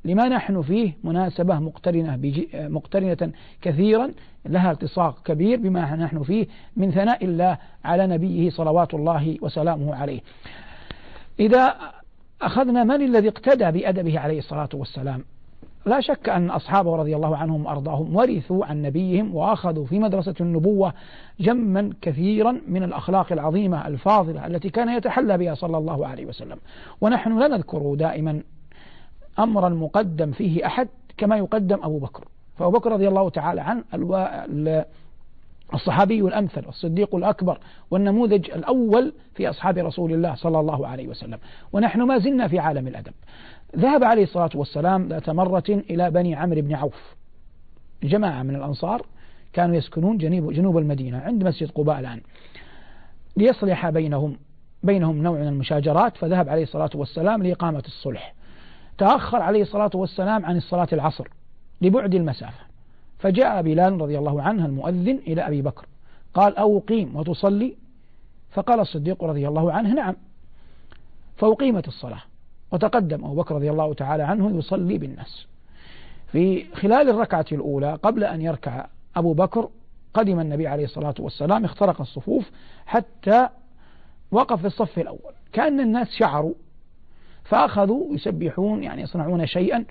لما 0.05 0.29
نحن 0.29 0.63
فيه 0.63 0.93
مناسبة 1.05 1.59
مقترنة, 1.59 2.19
مقترنة 2.55 3.33
كثيرا 3.63 4.11
لها 4.47 4.73
التصاق 4.73 5.23
كبير 5.25 5.59
بما 5.61 5.97
نحن 5.97 6.23
فيه 6.23 6.47
من 6.77 6.91
ثناء 6.91 7.25
الله 7.25 7.59
على 7.85 8.07
نبيه 8.07 8.51
صلوات 8.51 8.95
الله 8.95 9.37
وسلامه 9.43 9.95
عليه. 9.95 10.21
إذا 11.41 11.75
أخذنا 12.43 12.85
من 12.85 13.03
الذي 13.03 13.29
اقتدى 13.29 13.71
بأدبه 13.71 14.19
عليه 14.19 14.39
الصلاة 14.39 14.69
والسلام؟ 14.75 15.25
لا 15.87 16.01
شك 16.01 16.29
أن 16.29 16.51
أصحابه 16.51 16.97
رضي 16.97 17.17
الله 17.17 17.37
عنهم 17.37 17.67
وأرضاهم 17.67 18.17
ورثوا 18.17 18.65
عن 18.65 18.83
نبيهم 18.83 19.35
وأخذوا 19.35 19.87
في 19.87 19.99
مدرسة 19.99 20.35
النبوة 20.41 20.93
جما 21.41 21.93
كثيرا 22.03 22.61
من 22.69 22.83
الأخلاق 22.83 23.33
العظيمة 23.33 23.87
الفاضلة 23.87 24.47
التي 24.47 24.71
كان 24.71 24.89
يتحلى 24.89 25.39
بها 25.39 25.55
صلى 25.55 25.79
الله 25.79 26.07
عليه 26.07 26.27
وسلم. 26.27 26.59
ونحن 27.01 27.39
لا 27.39 27.49
نذكر 27.49 27.95
دائما 27.95 28.43
أمرا 29.39 29.69
مقدم 29.69 30.31
فيه 30.31 30.67
أحد 30.67 30.89
كما 31.17 31.37
يقدم 31.37 31.79
أبو 31.83 31.99
بكر. 31.99 32.25
فأبو 32.57 32.79
بكر 32.79 32.93
رضي 32.93 33.09
الله 33.09 33.31
تعالى 33.31 33.61
عنه 33.61 33.85
الصحابي 35.75 36.21
الأمثل 36.21 36.67
والصديق 36.67 37.15
الأكبر 37.15 37.59
والنموذج 37.91 38.51
الأول 38.51 39.13
في 39.35 39.51
أصحاب 39.51 39.79
رسول 39.79 40.13
الله 40.13 40.35
صلى 40.35 40.61
الله 40.61 40.87
عليه 40.87 41.09
وسلم. 41.09 41.39
ونحن 41.73 42.03
ما 42.03 42.19
زلنا 42.19 42.49
في 42.49 42.59
عالم 42.59 42.89
الأدب. 42.89 43.13
ذهب 43.77 44.05
عليه 44.05 44.23
الصلاة 44.23 44.51
والسلام 44.55 45.09
ذات 45.09 45.31
مرة 45.31 45.65
إلى 45.69 46.11
بني 46.11 46.35
عمرو 46.35 46.61
بن 46.61 46.75
عوف. 46.75 47.17
جماعة 48.03 48.43
من 48.43 48.57
الأنصار 48.57 49.07
كانوا 49.53 49.77
يسكنون 49.77 50.19
جنوب, 50.19 50.53
جنوب 50.53 50.79
المدينة 50.79 51.19
عند 51.19 51.45
مسجد 51.45 51.71
قباء 51.71 52.01
الآن. 52.01 52.21
ليصلح 53.37 53.91
بينهم 53.91 54.37
بينهم 54.83 55.23
نوع 55.23 55.39
من 55.39 55.49
المشاجرات 55.49 56.17
فذهب 56.17 56.49
عليه 56.49 56.63
الصلاة 56.63 56.91
والسلام 56.95 57.43
لإقامة 57.43 57.83
الصلح. 57.87 58.35
تأخر 58.99 59.43
عليه 59.43 59.63
الصلاة 59.63 59.91
والسلام 59.95 60.47
عن 60.47 60.57
الصلاة 60.57 60.89
العصر 60.93 61.29
لبعد 61.81 62.15
المسافة. 62.15 62.69
فجاء 63.19 63.63
بلال 63.63 64.01
رضي 64.01 64.19
الله 64.19 64.43
عنه 64.43 64.67
المؤذن 64.67 65.19
إلى 65.27 65.47
أبي 65.47 65.63
بكر. 65.63 65.87
قال 66.35 66.57
أو 66.57 66.79
قيم 66.79 67.17
وتصلي؟ 67.17 67.77
فقال 68.51 68.81
الصديق 68.81 69.25
رضي 69.25 69.49
الله 69.49 69.73
عنه 69.73 69.95
نعم. 69.95 70.17
فأقيمت 71.37 71.89
الصلاة. 71.89 72.23
وتقدم 72.73 73.25
أبو 73.25 73.35
بكر 73.35 73.55
رضي 73.55 73.71
الله 73.71 73.95
تعالى 73.95 74.23
عنه 74.23 74.59
يصلي 74.59 74.99
بالناس. 74.99 75.47
في 76.33 76.75
خلال 76.75 77.11
الركعة 77.11 77.47
الأولى 77.53 77.95
قبل 77.95 78.25
أن 78.25 78.41
يركع 78.41 78.87
أبو 79.17 79.33
بكر 79.33 79.69
قدم 80.15 80.41
النبي 80.41 80.67
عليه 80.67 80.85
الصلاة 80.85 81.15
والسلام 81.19 81.65
اخترق 81.65 82.01
الصفوف 82.01 82.51
حتى 82.87 83.49
وقف 84.31 84.61
في 84.61 84.67
الصف 84.67 84.99
الأول. 84.99 85.33
كأن 85.53 85.81
الناس 85.81 86.11
شعروا 86.11 86.55
فأخذوا 87.45 88.15
يسبحون 88.15 88.83
يعني 88.83 89.03
يصنعون 89.03 89.47
شيئا 89.47 89.85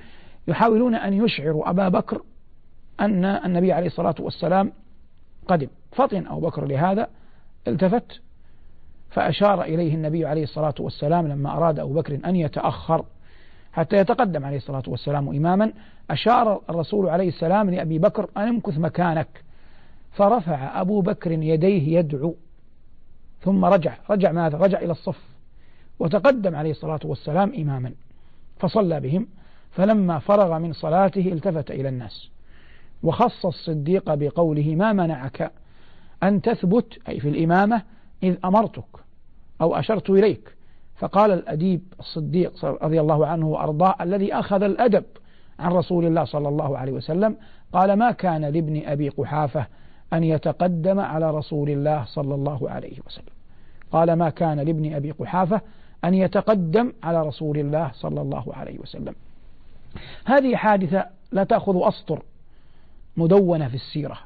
يحاولون 0.47 0.95
أن 0.95 1.13
يشعروا 1.13 1.69
أبا 1.69 1.89
بكر 1.89 2.21
أن 2.99 3.25
النبي 3.25 3.71
عليه 3.71 3.87
الصلاة 3.87 4.15
والسلام 4.19 4.71
قدم. 5.47 5.67
فطن 5.91 6.27
أبو 6.27 6.39
بكر 6.39 6.65
لهذا 6.65 7.07
التفت 7.67 8.21
فأشار 9.09 9.63
إليه 9.63 9.95
النبي 9.95 10.25
عليه 10.25 10.43
الصلاة 10.43 10.73
والسلام 10.79 11.27
لما 11.27 11.57
أراد 11.57 11.79
أبو 11.79 11.93
بكر 11.93 12.19
أن 12.25 12.35
يتأخر 12.35 13.05
حتى 13.73 13.97
يتقدم 13.97 14.45
عليه 14.45 14.57
الصلاة 14.57 14.83
والسلام 14.87 15.29
إماما. 15.29 15.73
أشار 16.09 16.61
الرسول 16.69 17.09
عليه 17.09 17.27
السلام 17.27 17.69
لأبي 17.69 17.99
بكر 17.99 18.29
أن 18.37 18.47
امكث 18.47 18.77
مكانك. 18.77 19.43
فرفع 20.11 20.81
أبو 20.81 21.01
بكر 21.01 21.31
يديه 21.31 21.99
يدعو 21.99 22.35
ثم 23.41 23.65
رجع 23.65 23.97
رجع 24.09 24.31
ماذا؟ 24.31 24.57
رجع 24.57 24.79
إلى 24.79 24.91
الصف 24.91 25.19
وتقدم 25.99 26.55
عليه 26.55 26.71
الصلاة 26.71 26.99
والسلام 27.03 27.53
إماما. 27.57 27.91
فصلى 28.59 28.99
بهم 28.99 29.27
فلما 29.71 30.19
فرغ 30.19 30.59
من 30.59 30.73
صلاته 30.73 31.33
التفت 31.33 31.71
إلى 31.71 31.89
الناس. 31.89 32.29
وخص 33.03 33.45
الصديق 33.45 34.13
بقوله 34.13 34.75
ما 34.75 34.93
منعك 34.93 35.51
أن 36.23 36.41
تثبت 36.41 36.97
أي 37.09 37.19
في 37.19 37.29
الإمامة 37.29 37.81
إذ 38.23 38.35
أمرتك 38.45 38.83
أو 39.61 39.75
أشرت 39.75 40.09
إليك. 40.09 40.57
فقال 40.97 41.31
الأديب 41.31 41.81
الصديق 41.99 42.65
رضي 42.65 43.01
الله 43.01 43.27
عنه 43.27 43.47
وأرضاه 43.47 43.95
الذي 44.01 44.33
أخذ 44.33 44.63
الأدب 44.63 45.03
عن 45.59 45.71
رسول 45.71 46.05
الله 46.05 46.25
صلى 46.25 46.49
الله 46.49 46.77
عليه 46.77 46.91
وسلم 46.91 47.37
قال 47.73 47.93
ما 47.93 48.11
كان 48.11 48.41
لابن 48.41 48.81
أبي 48.85 49.09
قحافة 49.09 49.67
أن 50.13 50.23
يتقدم 50.23 50.99
على 50.99 51.31
رسول 51.31 51.69
الله 51.69 52.05
صلى 52.05 52.35
الله 52.35 52.69
عليه 52.69 52.97
وسلم. 53.05 53.33
قال 53.91 54.13
ما 54.13 54.29
كان 54.29 54.59
لابن 54.59 54.93
أبي 54.93 55.11
قحافة 55.11 55.61
أن 56.03 56.13
يتقدم 56.13 56.93
على 57.03 57.21
رسول 57.21 57.57
الله 57.57 57.91
صلى 57.93 58.21
الله 58.21 58.55
عليه 58.55 58.79
وسلم. 58.79 59.15
هذه 60.25 60.55
حادثة 60.55 61.05
لا 61.31 61.43
تأخذ 61.43 61.87
أسطر 61.87 62.23
مدونة 63.17 63.67
في 63.67 63.75
السيرة 63.75 64.17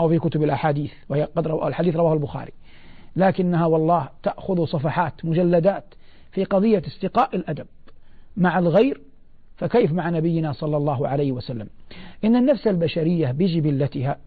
أو 0.00 0.08
في 0.08 0.18
كتب 0.18 0.42
الأحاديث 0.42 0.92
وهي 1.08 1.22
قد 1.22 1.46
الحديث 1.46 1.96
رواه 1.96 2.12
البخاري. 2.12 2.52
لكنها 3.16 3.66
والله 3.66 4.08
تأخذ 4.22 4.64
صفحات 4.64 5.24
مجلدات 5.24 5.84
في 6.32 6.44
قضية 6.44 6.82
استقاء 6.86 7.36
الأدب 7.36 7.66
مع 8.36 8.58
الغير 8.58 9.00
فكيف 9.56 9.92
مع 9.92 10.10
نبينا 10.10 10.52
صلى 10.52 10.76
الله 10.76 11.08
عليه 11.08 11.32
وسلم؟ 11.32 11.68
إن 12.24 12.36
النفس 12.36 12.66
البشرية 12.66 13.30
بجبلتها 13.30 14.18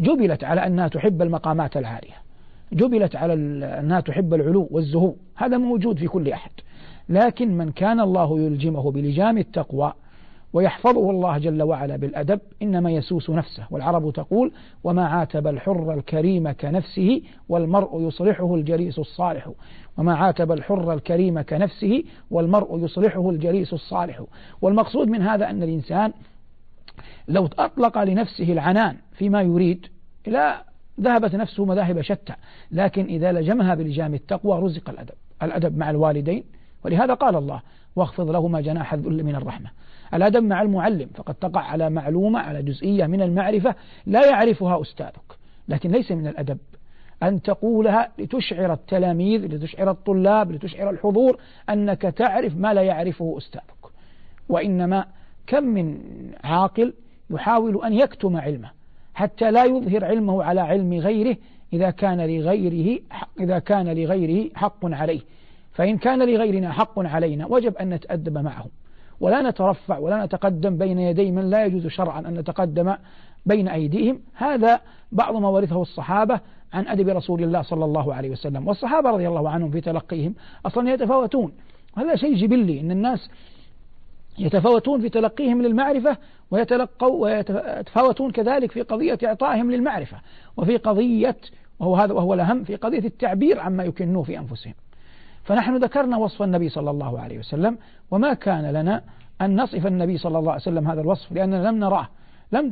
جبلت 0.00 0.44
على 0.44 0.66
أنها 0.66 0.88
تحب 0.88 1.22
المقامات 1.22 1.76
العالية 1.76 2.14
جبلت 2.72 3.16
على 3.16 3.32
أنها 3.80 4.00
تحب 4.00 4.34
العلو 4.34 4.68
والزهو 4.70 5.14
هذا 5.34 5.58
موجود 5.58 5.98
في 5.98 6.06
كل 6.06 6.28
أحد. 6.28 6.50
لكن 7.08 7.56
من 7.56 7.72
كان 7.72 8.00
الله 8.00 8.40
يلجمه 8.40 8.90
بلجام 8.90 9.38
التقوى 9.38 9.92
ويحفظه 10.54 11.10
الله 11.10 11.38
جل 11.38 11.62
وعلا 11.62 11.96
بالأدب 11.96 12.40
إنما 12.62 12.90
يسوس 12.90 13.30
نفسه. 13.30 13.66
والعرب 13.70 14.12
تقول 14.12 14.52
وما 14.84 15.06
عاتب 15.06 15.46
الحر 15.46 15.94
الكريم 15.94 16.52
كنفسه 16.52 17.22
والمرء 17.48 18.00
يصلحه 18.00 18.54
الجليس 18.54 18.98
الصالح. 18.98 19.50
وما 19.98 20.14
عاتب 20.14 20.52
الحر 20.52 20.92
الكريم 20.92 21.42
كنفسه 21.42 22.04
والمرء 22.30 22.84
يصلحه 22.84 23.30
الجليس 23.30 23.72
الصالح. 23.72 24.24
والمقصود 24.62 25.08
من 25.08 25.22
هذا 25.22 25.50
أن 25.50 25.62
الإنسان 25.62 26.12
لو 27.28 27.48
أطلق 27.58 27.98
لنفسه 27.98 28.52
العنان 28.52 28.96
فيما 29.12 29.42
يريد 29.42 29.86
لا 30.26 30.64
ذهبت 31.00 31.34
نفسه 31.34 31.64
مذاهب 31.64 32.00
شتى 32.00 32.34
لكن 32.70 33.04
إذا 33.04 33.32
لجمها 33.32 33.74
بلجام 33.74 34.14
التقوى 34.14 34.60
رزق 34.60 34.90
الأدب 34.90 35.14
الأدب 35.42 35.78
مع 35.78 35.90
الوالدين. 35.90 36.44
ولهذا 36.84 37.14
قال 37.14 37.36
الله 37.36 37.60
واخفض 37.96 38.30
لهما 38.30 38.60
جناح 38.60 38.94
الذل 38.94 39.24
من 39.24 39.34
الرحمة. 39.34 39.70
الأدب 40.14 40.42
مع 40.42 40.62
المعلم 40.62 41.08
فقد 41.14 41.34
تقع 41.34 41.60
على 41.60 41.90
معلومة 41.90 42.38
على 42.38 42.62
جزئية 42.62 43.06
من 43.06 43.22
المعرفة 43.22 43.74
لا 44.06 44.26
يعرفها 44.26 44.80
أستاذك. 44.80 45.38
لكن 45.68 45.90
ليس 45.90 46.12
من 46.12 46.26
الأدب 46.26 46.58
أن 47.22 47.42
تقولها 47.42 48.12
لتشعر 48.18 48.72
التلاميذ 48.72 49.46
لتشعر 49.46 49.90
الطلاب 49.90 50.52
لتشعر 50.52 50.90
الحضور 50.90 51.40
أنك 51.70 52.02
تعرف 52.02 52.56
ما 52.56 52.74
لا 52.74 52.82
يعرفه 52.82 53.34
أستاذك. 53.38 53.64
وإنما 54.48 55.06
كم 55.46 55.64
من 55.64 55.98
عاقل 56.44 56.94
يحاول 57.30 57.84
أن 57.84 57.92
يكتم 57.94 58.36
علمه 58.36 58.70
حتى 59.14 59.50
لا 59.50 59.64
يظهر 59.64 60.04
علمه 60.04 60.42
على 60.44 60.60
علم 60.60 60.92
غيره 60.92 61.36
إذا 61.72 61.90
كان 61.90 62.20
لغيره 62.20 63.00
إذا 63.40 63.58
كان 63.58 63.88
لغيره 63.88 64.50
حق 64.54 64.78
عليه. 64.84 65.20
فإن 65.72 65.98
كان 65.98 66.22
لغيرنا 66.22 66.72
حق 66.72 66.98
علينا 66.98 67.46
وجب 67.46 67.76
أن 67.76 67.90
نتأدب 67.90 68.38
معه. 68.38 68.66
ولا 69.20 69.50
نترفع 69.50 69.98
ولا 69.98 70.24
نتقدم 70.24 70.78
بين 70.78 70.98
يدي 70.98 71.30
من 71.30 71.50
لا 71.50 71.64
يجوز 71.64 71.86
شرعا 71.86 72.20
أن 72.20 72.34
نتقدم 72.34 72.94
بين 73.46 73.68
أيديهم. 73.68 74.20
هذا 74.34 74.80
بعض 75.12 75.36
ما 75.36 75.48
ورثه 75.48 75.82
الصحابة 75.82 76.40
عن 76.72 76.86
أدب 76.86 77.08
رسول 77.08 77.42
الله 77.42 77.62
صلى 77.62 77.84
الله 77.84 78.14
عليه 78.14 78.30
وسلم. 78.30 78.68
والصحابة 78.68 79.10
رضي 79.10 79.28
الله 79.28 79.50
عنهم 79.50 79.70
في 79.70 79.80
تلقيهم 79.80 80.34
أصلا 80.66 80.90
يتفاوتون. 80.90 81.52
هذا 81.96 82.16
شيء 82.16 82.34
جبلي 82.34 82.80
أن 82.80 82.90
الناس 82.90 83.30
يتفاوتون 84.38 85.00
في 85.00 85.08
تلقيهم 85.08 85.62
للمعرفة 85.62 86.16
ويتلقوا 86.50 87.22
ويتفاوتون 87.22 88.30
كذلك 88.32 88.72
في 88.72 88.82
قضية 88.82 89.18
إعطائهم 89.24 89.70
للمعرفة. 89.70 90.16
وفي 90.56 90.76
قضية 90.76 91.36
وهو 91.78 91.96
هذا 91.96 92.12
وهو 92.12 92.34
الأهم 92.34 92.64
في 92.64 92.76
قضية 92.76 93.04
التعبير 93.04 93.60
عما 93.60 93.84
يكنوه 93.84 94.22
في 94.22 94.38
أنفسهم. 94.38 94.74
فنحن 95.44 95.76
ذكرنا 95.76 96.16
وصف 96.16 96.42
النبي 96.42 96.68
صلى 96.68 96.90
الله 96.90 97.20
عليه 97.20 97.38
وسلم 97.38 97.78
وما 98.10 98.34
كان 98.34 98.72
لنا 98.72 99.02
أن 99.40 99.60
نصف 99.60 99.86
النبي 99.86 100.18
صلى 100.18 100.38
الله 100.38 100.52
عليه 100.52 100.62
وسلم 100.62 100.88
هذا 100.88 101.00
الوصف 101.00 101.32
لأننا 101.32 101.68
لم 101.68 101.78
نراه 101.78 102.08
لم 102.52 102.70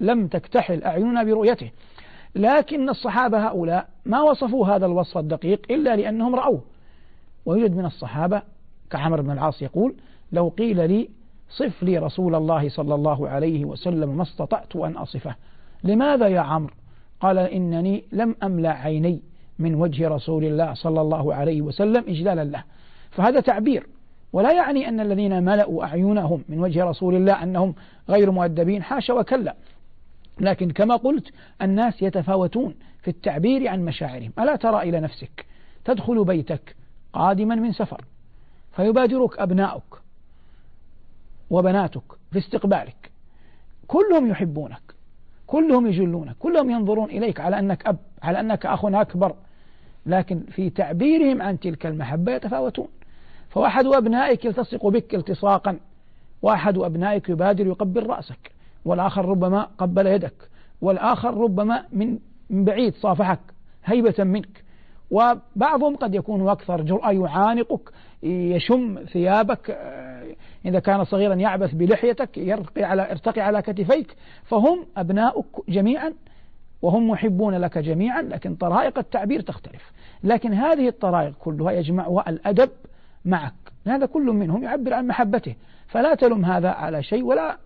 لم 0.00 0.26
تكتحل 0.26 0.82
أعيننا 0.84 1.24
برؤيته. 1.24 1.70
لكن 2.34 2.88
الصحابة 2.88 3.46
هؤلاء 3.48 3.88
ما 4.06 4.20
وصفوا 4.20 4.66
هذا 4.66 4.86
الوصف 4.86 5.18
الدقيق 5.18 5.66
إلا 5.70 5.96
لأنهم 5.96 6.34
رأوه. 6.34 6.62
ويوجد 7.46 7.76
من 7.76 7.84
الصحابة 7.84 8.42
كعمر 8.90 9.20
بن 9.20 9.30
العاص 9.30 9.62
يقول 9.62 9.94
لو 10.32 10.48
قيل 10.48 10.90
لي 10.90 11.08
صف 11.50 11.82
لي 11.82 11.98
رسول 11.98 12.34
الله 12.34 12.68
صلى 12.68 12.94
الله 12.94 13.28
عليه 13.28 13.64
وسلم 13.64 14.16
ما 14.16 14.22
استطعت 14.22 14.76
أن 14.76 14.96
أصفه. 14.96 15.34
لماذا 15.84 16.28
يا 16.28 16.40
عمرو؟ 16.40 16.74
قال 17.20 17.38
إنني 17.38 18.04
لم 18.12 18.36
أملأ 18.42 18.70
عيني 18.72 19.22
من 19.58 19.74
وجه 19.74 20.08
رسول 20.08 20.44
الله 20.44 20.74
صلى 20.74 21.00
الله 21.00 21.34
عليه 21.34 21.62
وسلم 21.62 22.04
إجلالا 22.08 22.44
له. 22.44 22.64
فهذا 23.10 23.40
تعبير. 23.40 23.86
ولا 24.32 24.52
يعني 24.52 24.88
أن 24.88 25.00
الذين 25.00 25.42
ملأوا 25.42 25.84
أعينهم 25.84 26.44
من 26.48 26.60
وجه 26.60 26.84
رسول 26.84 27.14
الله 27.14 27.42
أنهم 27.42 27.74
غير 28.08 28.30
مؤدبين 28.30 28.82
حاشا 28.82 29.14
وكلا. 29.14 29.54
لكن 30.40 30.70
كما 30.70 30.96
قلت 30.96 31.32
الناس 31.62 32.02
يتفاوتون 32.02 32.74
في 33.02 33.08
التعبير 33.08 33.68
عن 33.68 33.84
مشاعرهم. 33.84 34.32
ألا 34.38 34.56
ترى 34.56 34.82
إلى 34.82 35.00
نفسك؟ 35.00 35.46
تدخل 35.84 36.24
بيتك 36.24 36.76
قادما 37.12 37.54
من 37.54 37.72
سفر 37.72 38.04
فيبادرك 38.72 39.38
أبناؤك 39.38 40.00
وبناتك 41.50 42.02
في 42.32 42.38
استقبالك. 42.38 43.10
كلهم 43.86 44.30
يحبونك 44.30 44.82
كلهم 45.46 45.86
يجلونك 45.86 46.36
كلهم 46.38 46.70
ينظرون 46.70 47.10
إليك 47.10 47.40
على 47.40 47.58
أنك 47.58 47.86
أب 47.86 47.98
على 48.22 48.40
أنك 48.40 48.66
أخ 48.66 48.84
أكبر. 48.84 49.34
لكن 50.06 50.40
في 50.40 50.70
تعبيرهم 50.70 51.42
عن 51.42 51.60
تلك 51.60 51.86
المحبة 51.86 52.32
يتفاوتون. 52.32 52.88
فواحد 53.50 53.86
أبنائك 53.86 54.44
يلتصق 54.44 54.86
بك 54.86 55.14
التصاقا 55.14 55.78
واحد 56.42 56.78
أبنائك 56.78 57.28
يبادر 57.28 57.66
يقبل 57.66 58.06
رأسك 58.06 58.52
والآخر 58.84 59.24
ربما 59.24 59.62
قبل 59.78 60.06
يدك 60.06 60.48
والآخر 60.80 61.34
ربما 61.34 61.84
من 61.92 62.18
بعيد 62.50 62.94
صافحك 62.94 63.40
هيبة 63.84 64.24
منك. 64.24 64.64
وبعضهم 65.10 65.96
قد 65.96 66.14
يكون 66.14 66.48
أكثر 66.48 66.80
جرأة 66.82 67.10
يعانقك 67.10 67.90
يشم 68.22 69.04
ثيابك 69.12 69.70
آه، 69.70 70.34
إذا 70.64 70.78
كان 70.78 71.04
صغيرا 71.04 71.34
يعبث 71.34 71.74
بلحيتك 71.74 72.38
يرقي 72.38 72.84
على 72.84 73.10
ارتقي 73.10 73.40
على 73.40 73.62
كتفيك. 73.62 74.16
فهم 74.44 74.86
أبناؤك 74.96 75.46
جميعا. 75.68 76.14
وهم 76.82 77.08
محبون 77.10 77.54
لك 77.54 77.78
جميعا 77.78 78.22
لكن 78.22 78.54
طرائق 78.54 78.98
التعبير 78.98 79.40
تختلف. 79.40 79.92
لكن 80.24 80.54
هذه 80.54 80.88
الطرائق 80.88 81.34
كلها 81.38 81.72
يجمعها 81.72 82.24
الأدب 82.28 82.70
معك. 83.24 83.54
هذا 83.86 84.06
كل 84.06 84.22
منهم 84.22 84.62
يعبر 84.64 84.94
عن 84.94 85.06
محبته. 85.06 85.54
فلا 85.86 86.14
تلم 86.14 86.44
هذا 86.44 86.68
على 86.68 87.02
شيء 87.02 87.24
ولا 87.24 87.56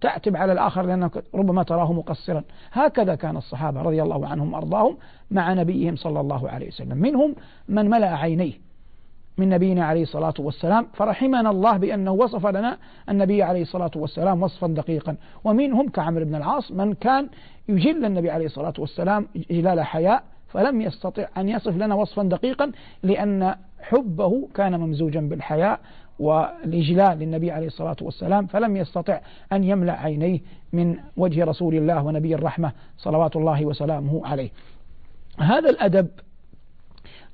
تعتب 0.00 0.36
على 0.36 0.52
الآخر 0.52 0.82
لأنك 0.82 1.24
ربما 1.34 1.62
تراه 1.62 1.92
مقصرا. 1.92 2.42
هكذا 2.72 3.14
كان 3.14 3.36
الصحابة 3.36 3.82
رضي 3.82 4.02
الله 4.02 4.28
عنهم 4.28 4.52
وأرضاهم 4.52 4.96
مع 5.30 5.52
نبيهم 5.52 5.96
صلى 5.96 6.20
الله 6.20 6.50
عليه 6.50 6.68
وسلم. 6.68 6.98
منهم 6.98 7.34
من 7.68 7.90
ملأ 7.90 8.16
عينيه. 8.16 8.65
من 9.38 9.48
نبينا 9.48 9.84
عليه 9.84 10.02
الصلاة 10.02 10.34
والسلام 10.38 10.86
فرحمنا 10.92 11.50
الله 11.50 11.76
بأنه 11.76 12.12
وصف 12.12 12.46
لنا 12.46 12.78
النبي 13.08 13.42
عليه 13.42 13.62
الصلاة 13.62 13.90
والسلام 13.96 14.42
وصفا 14.42 14.66
دقيقا. 14.66 15.16
ومنهم 15.44 15.88
كعمر 15.88 16.24
بن 16.24 16.34
العاص 16.34 16.72
من 16.72 16.94
كان 16.94 17.28
يجل 17.68 18.04
النبي 18.04 18.30
عليه 18.30 18.46
الصلاة 18.46 18.74
والسلام 18.78 19.28
إجلال 19.50 19.80
حياء 19.80 20.24
فلم 20.48 20.80
يستطع 20.80 21.26
أن 21.36 21.48
يصف 21.48 21.76
لنا 21.76 21.94
وصفا 21.94 22.22
دقيقا 22.22 22.72
لأن 23.02 23.54
حبه 23.80 24.48
كان 24.54 24.80
ممزوجا 24.80 25.20
بالحياء 25.20 25.80
والإجلال 26.18 27.18
للنبي 27.18 27.50
عليه 27.50 27.66
الصلاة 27.66 27.96
والسلام 28.00 28.46
فلم 28.46 28.76
يستطع 28.76 29.20
أن 29.52 29.64
يملأ 29.64 29.92
عينيه 29.92 30.40
من 30.72 30.96
وجه 31.16 31.44
رسول 31.44 31.74
الله 31.74 32.04
ونبي 32.04 32.34
الرحمة 32.34 32.72
صلوات 32.98 33.36
الله 33.36 33.64
وسلامه 33.64 34.26
عليه. 34.26 34.50
هذا 35.38 35.70
الأدب 35.70 36.08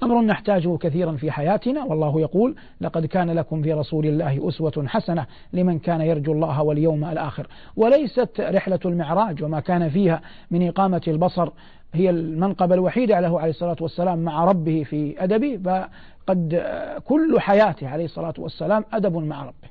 أمر 0.03 0.23
نحتاجه 0.23 0.77
كثيرا 0.77 1.13
في 1.13 1.31
حياتنا 1.31 1.85
والله 1.85 2.21
يقول 2.21 2.55
لقد 2.81 3.07
كان 3.07 3.31
لكم 3.31 3.63
في 3.63 3.73
رسول 3.73 4.07
الله 4.07 4.49
أسوة 4.49 4.85
حسنة 4.87 5.27
لمن 5.53 5.79
كان 5.79 6.01
يرجو 6.01 6.33
الله 6.33 6.63
واليوم 6.63 7.05
الآخر. 7.05 7.47
وليست 7.77 8.41
رحلة 8.41 8.81
المعراج 8.85 9.43
وما 9.43 9.61
كان 9.61 9.89
فيها 9.91 10.21
من 10.51 10.69
إقامة 10.69 11.03
البصر 11.09 11.49
هي 11.95 12.11
المنقبة 12.11 12.75
الوحيدة 12.75 13.21
له 13.21 13.41
عليه 13.41 13.51
الصلاة 13.51 13.77
والسلام 13.81 14.19
مع 14.19 14.45
ربه 14.45 14.83
في 14.83 15.25
أدبه 15.25 15.61
فقد 15.65 16.63
كل 17.05 17.41
حياته 17.41 17.89
عليه 17.89 18.05
الصلاة 18.05 18.35
والسلام 18.39 18.85
أدب 18.93 19.17
مع 19.17 19.43
ربه. 19.43 19.69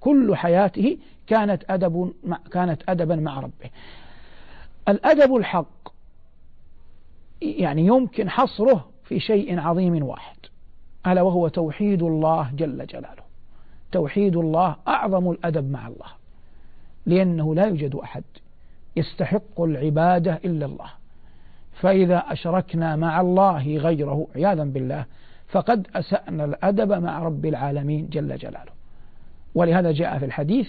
كل 0.00 0.36
حياته 0.36 0.98
كانت 1.26 1.62
أدب 1.70 2.12
كانت 2.52 2.82
أدبا 2.88 3.16
مع 3.16 3.40
ربه. 3.40 3.70
الأدب 4.88 5.36
الحق 5.36 5.88
يعني 7.42 7.86
يمكن 7.86 8.30
حصره 8.30 8.93
في 9.04 9.20
شيء 9.20 9.60
عظيم 9.60 10.04
واحد 10.04 10.36
ألا 11.06 11.22
وهو 11.22 11.48
توحيد 11.48 12.02
الله 12.02 12.50
جل 12.54 12.86
جلاله. 12.86 13.24
توحيد 13.92 14.36
الله 14.36 14.76
أعظم 14.88 15.30
الأدب 15.30 15.70
مع 15.70 15.86
الله 15.86 16.06
لأنه 17.06 17.54
لا 17.54 17.66
يوجد 17.66 17.94
أحد 17.94 18.24
يستحق 18.96 19.60
العبادة 19.60 20.40
إلا 20.44 20.66
الله. 20.66 20.90
فإذا 21.72 22.18
أشركنا 22.18 22.96
مع 22.96 23.20
الله 23.20 23.76
غيره 23.76 24.26
عياذا 24.34 24.64
بالله 24.64 25.04
فقد 25.48 25.86
أسأنا 25.94 26.44
الأدب 26.44 26.92
مع 26.92 27.18
رب 27.18 27.46
العالمين 27.46 28.08
جل 28.08 28.36
جلاله. 28.36 28.72
ولهذا 29.54 29.92
جاء 29.92 30.18
في 30.18 30.24
الحديث 30.24 30.68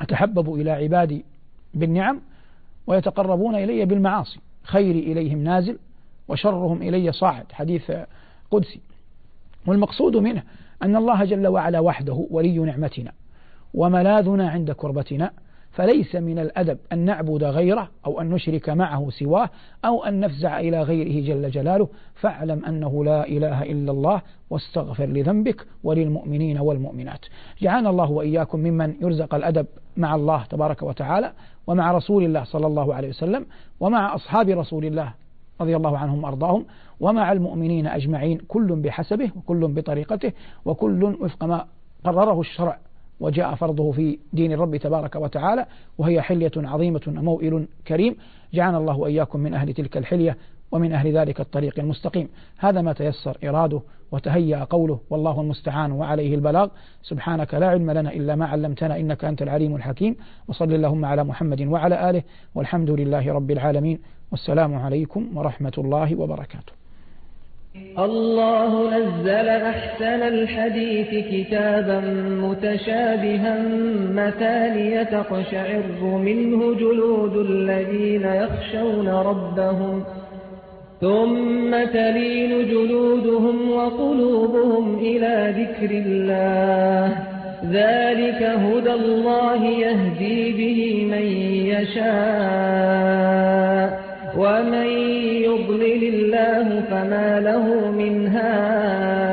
أتحبب 0.00 0.54
إلى 0.54 0.70
عبادي 0.70 1.24
بالنعم 1.74 2.20
ويتقربون 2.86 3.54
إلي 3.54 3.84
بالمعاصي 3.84 4.40
خيري 4.62 4.98
إليهم 5.12 5.38
نازل 5.44 5.78
وشرهم 6.30 6.82
إلي 6.82 7.12
صاعد 7.12 7.46
حديث 7.52 7.92
قدسي. 8.50 8.80
والمقصود 9.66 10.16
منه 10.16 10.42
أن 10.82 10.96
الله 10.96 11.24
جل 11.24 11.46
وعلا 11.46 11.80
وحده 11.80 12.26
ولي 12.30 12.58
نعمتنا 12.58 13.12
وملاذنا 13.74 14.50
عند 14.50 14.72
كربتنا 14.72 15.30
فليس 15.70 16.14
من 16.14 16.38
الأدب 16.38 16.78
أن 16.92 16.98
نعبد 16.98 17.44
غيره 17.44 17.88
أو 18.06 18.20
أن 18.20 18.30
نشرك 18.30 18.68
معه 18.68 19.10
سواه 19.10 19.50
أو 19.84 20.04
أن 20.04 20.20
نفزع 20.20 20.60
إلى 20.60 20.82
غيره 20.82 21.26
جل 21.26 21.50
جلاله. 21.50 21.88
فاعلم 22.14 22.64
أنه 22.64 23.04
لا 23.04 23.28
إله 23.28 23.62
إلا 23.62 23.92
الله 23.92 24.22
واستغفر 24.50 25.06
لذنبك 25.06 25.66
وللمؤمنين 25.84 26.58
والمؤمنات. 26.58 27.24
جعلنا 27.62 27.90
الله 27.90 28.10
وإياكم 28.10 28.58
ممن 28.58 28.94
يرزق 29.00 29.34
الأدب 29.34 29.66
مع 29.96 30.14
الله 30.14 30.44
تبارك 30.44 30.82
وتعالى 30.82 31.32
ومع 31.66 31.92
رسول 31.92 32.24
الله 32.24 32.44
صلى 32.44 32.66
الله 32.66 32.94
عليه 32.94 33.08
وسلم 33.08 33.46
ومع 33.80 34.14
أصحاب 34.14 34.48
رسول 34.48 34.84
الله 34.84 35.12
رضي 35.60 35.76
الله 35.76 35.98
عنهم 35.98 36.24
وأرضاهم. 36.24 36.64
ومع 37.00 37.32
المؤمنين 37.32 37.86
أجمعين 37.86 38.38
كل 38.48 38.76
بحسبه 38.76 39.30
وكل 39.36 39.68
بطريقته 39.68 40.32
وكل 40.64 41.04
وفق 41.04 41.44
ما 41.44 41.64
قرره 42.04 42.40
الشرع. 42.40 42.78
وجاء 43.20 43.54
فرضه 43.54 43.92
في 43.92 44.18
دين 44.32 44.52
الرب 44.52 44.76
تبارك 44.76 45.16
وتعالى 45.16 45.66
وهي 45.98 46.22
حلية 46.22 46.52
عظيمة 46.56 47.00
وموئل 47.06 47.66
كريم. 47.86 48.16
جعلنا 48.54 48.78
الله 48.78 48.96
وإياكم 48.96 49.40
من 49.40 49.54
أهل 49.54 49.72
تلك 49.72 49.96
الحلية 49.96 50.36
ومن 50.72 50.92
أهل 50.92 51.16
ذلك 51.16 51.40
الطريق 51.40 51.78
المستقيم. 51.78 52.28
هذا 52.58 52.82
ما 52.82 52.92
تيسر 52.92 53.38
إراده 53.44 53.80
وتهيأ 54.12 54.64
قوله 54.64 55.00
والله 55.10 55.40
المستعان 55.40 55.92
وعليه 55.92 56.34
البلاغ. 56.34 56.68
سبحانك 57.02 57.54
لا 57.54 57.68
علم 57.68 57.90
لنا 57.90 58.12
إلا 58.12 58.36
ما 58.36 58.46
علمتنا 58.46 58.96
إنك 59.00 59.24
أنت 59.24 59.42
العليم 59.42 59.76
الحكيم. 59.76 60.16
وصل 60.48 60.72
اللهم 60.72 61.04
على 61.04 61.24
محمد 61.24 61.62
وعلى 61.62 62.10
آله 62.10 62.22
والحمد 62.54 62.90
لله 62.90 63.32
رب 63.32 63.50
العالمين. 63.50 63.98
والسلام 64.32 64.74
عليكم 64.74 65.26
ورحمة 65.36 65.72
الله 65.78 66.14
وبركاته. 66.20 66.72
الله 67.98 68.98
نزل 68.98 69.48
أحسن 69.48 70.22
الحديث 70.34 71.10
كتابا 71.32 72.00
متشابها 72.46 73.62
مثانية 74.14 75.02
تقشعر 75.02 75.82
منه 76.02 76.74
جلود 76.74 77.36
الذين 77.36 78.24
يخشون 78.24 79.08
ربهم 79.08 80.04
ثم 81.00 81.84
تلين 81.84 82.68
جلودهم 82.68 83.70
وقلوبهم 83.70 84.98
إلى 84.98 85.54
ذكر 85.60 85.90
الله 85.90 87.06
ذلك 87.64 88.42
هدى 88.42 88.92
الله 88.92 89.64
يهدي 89.64 90.52
به 90.52 91.04
من 91.12 91.26
يشاء. 91.74 93.20
ومن 94.36 94.88
يضلل 95.46 96.02
الله 96.14 96.82
فما 96.90 97.40
له 97.40 97.90
من 97.90 98.26
هاد 98.26 99.29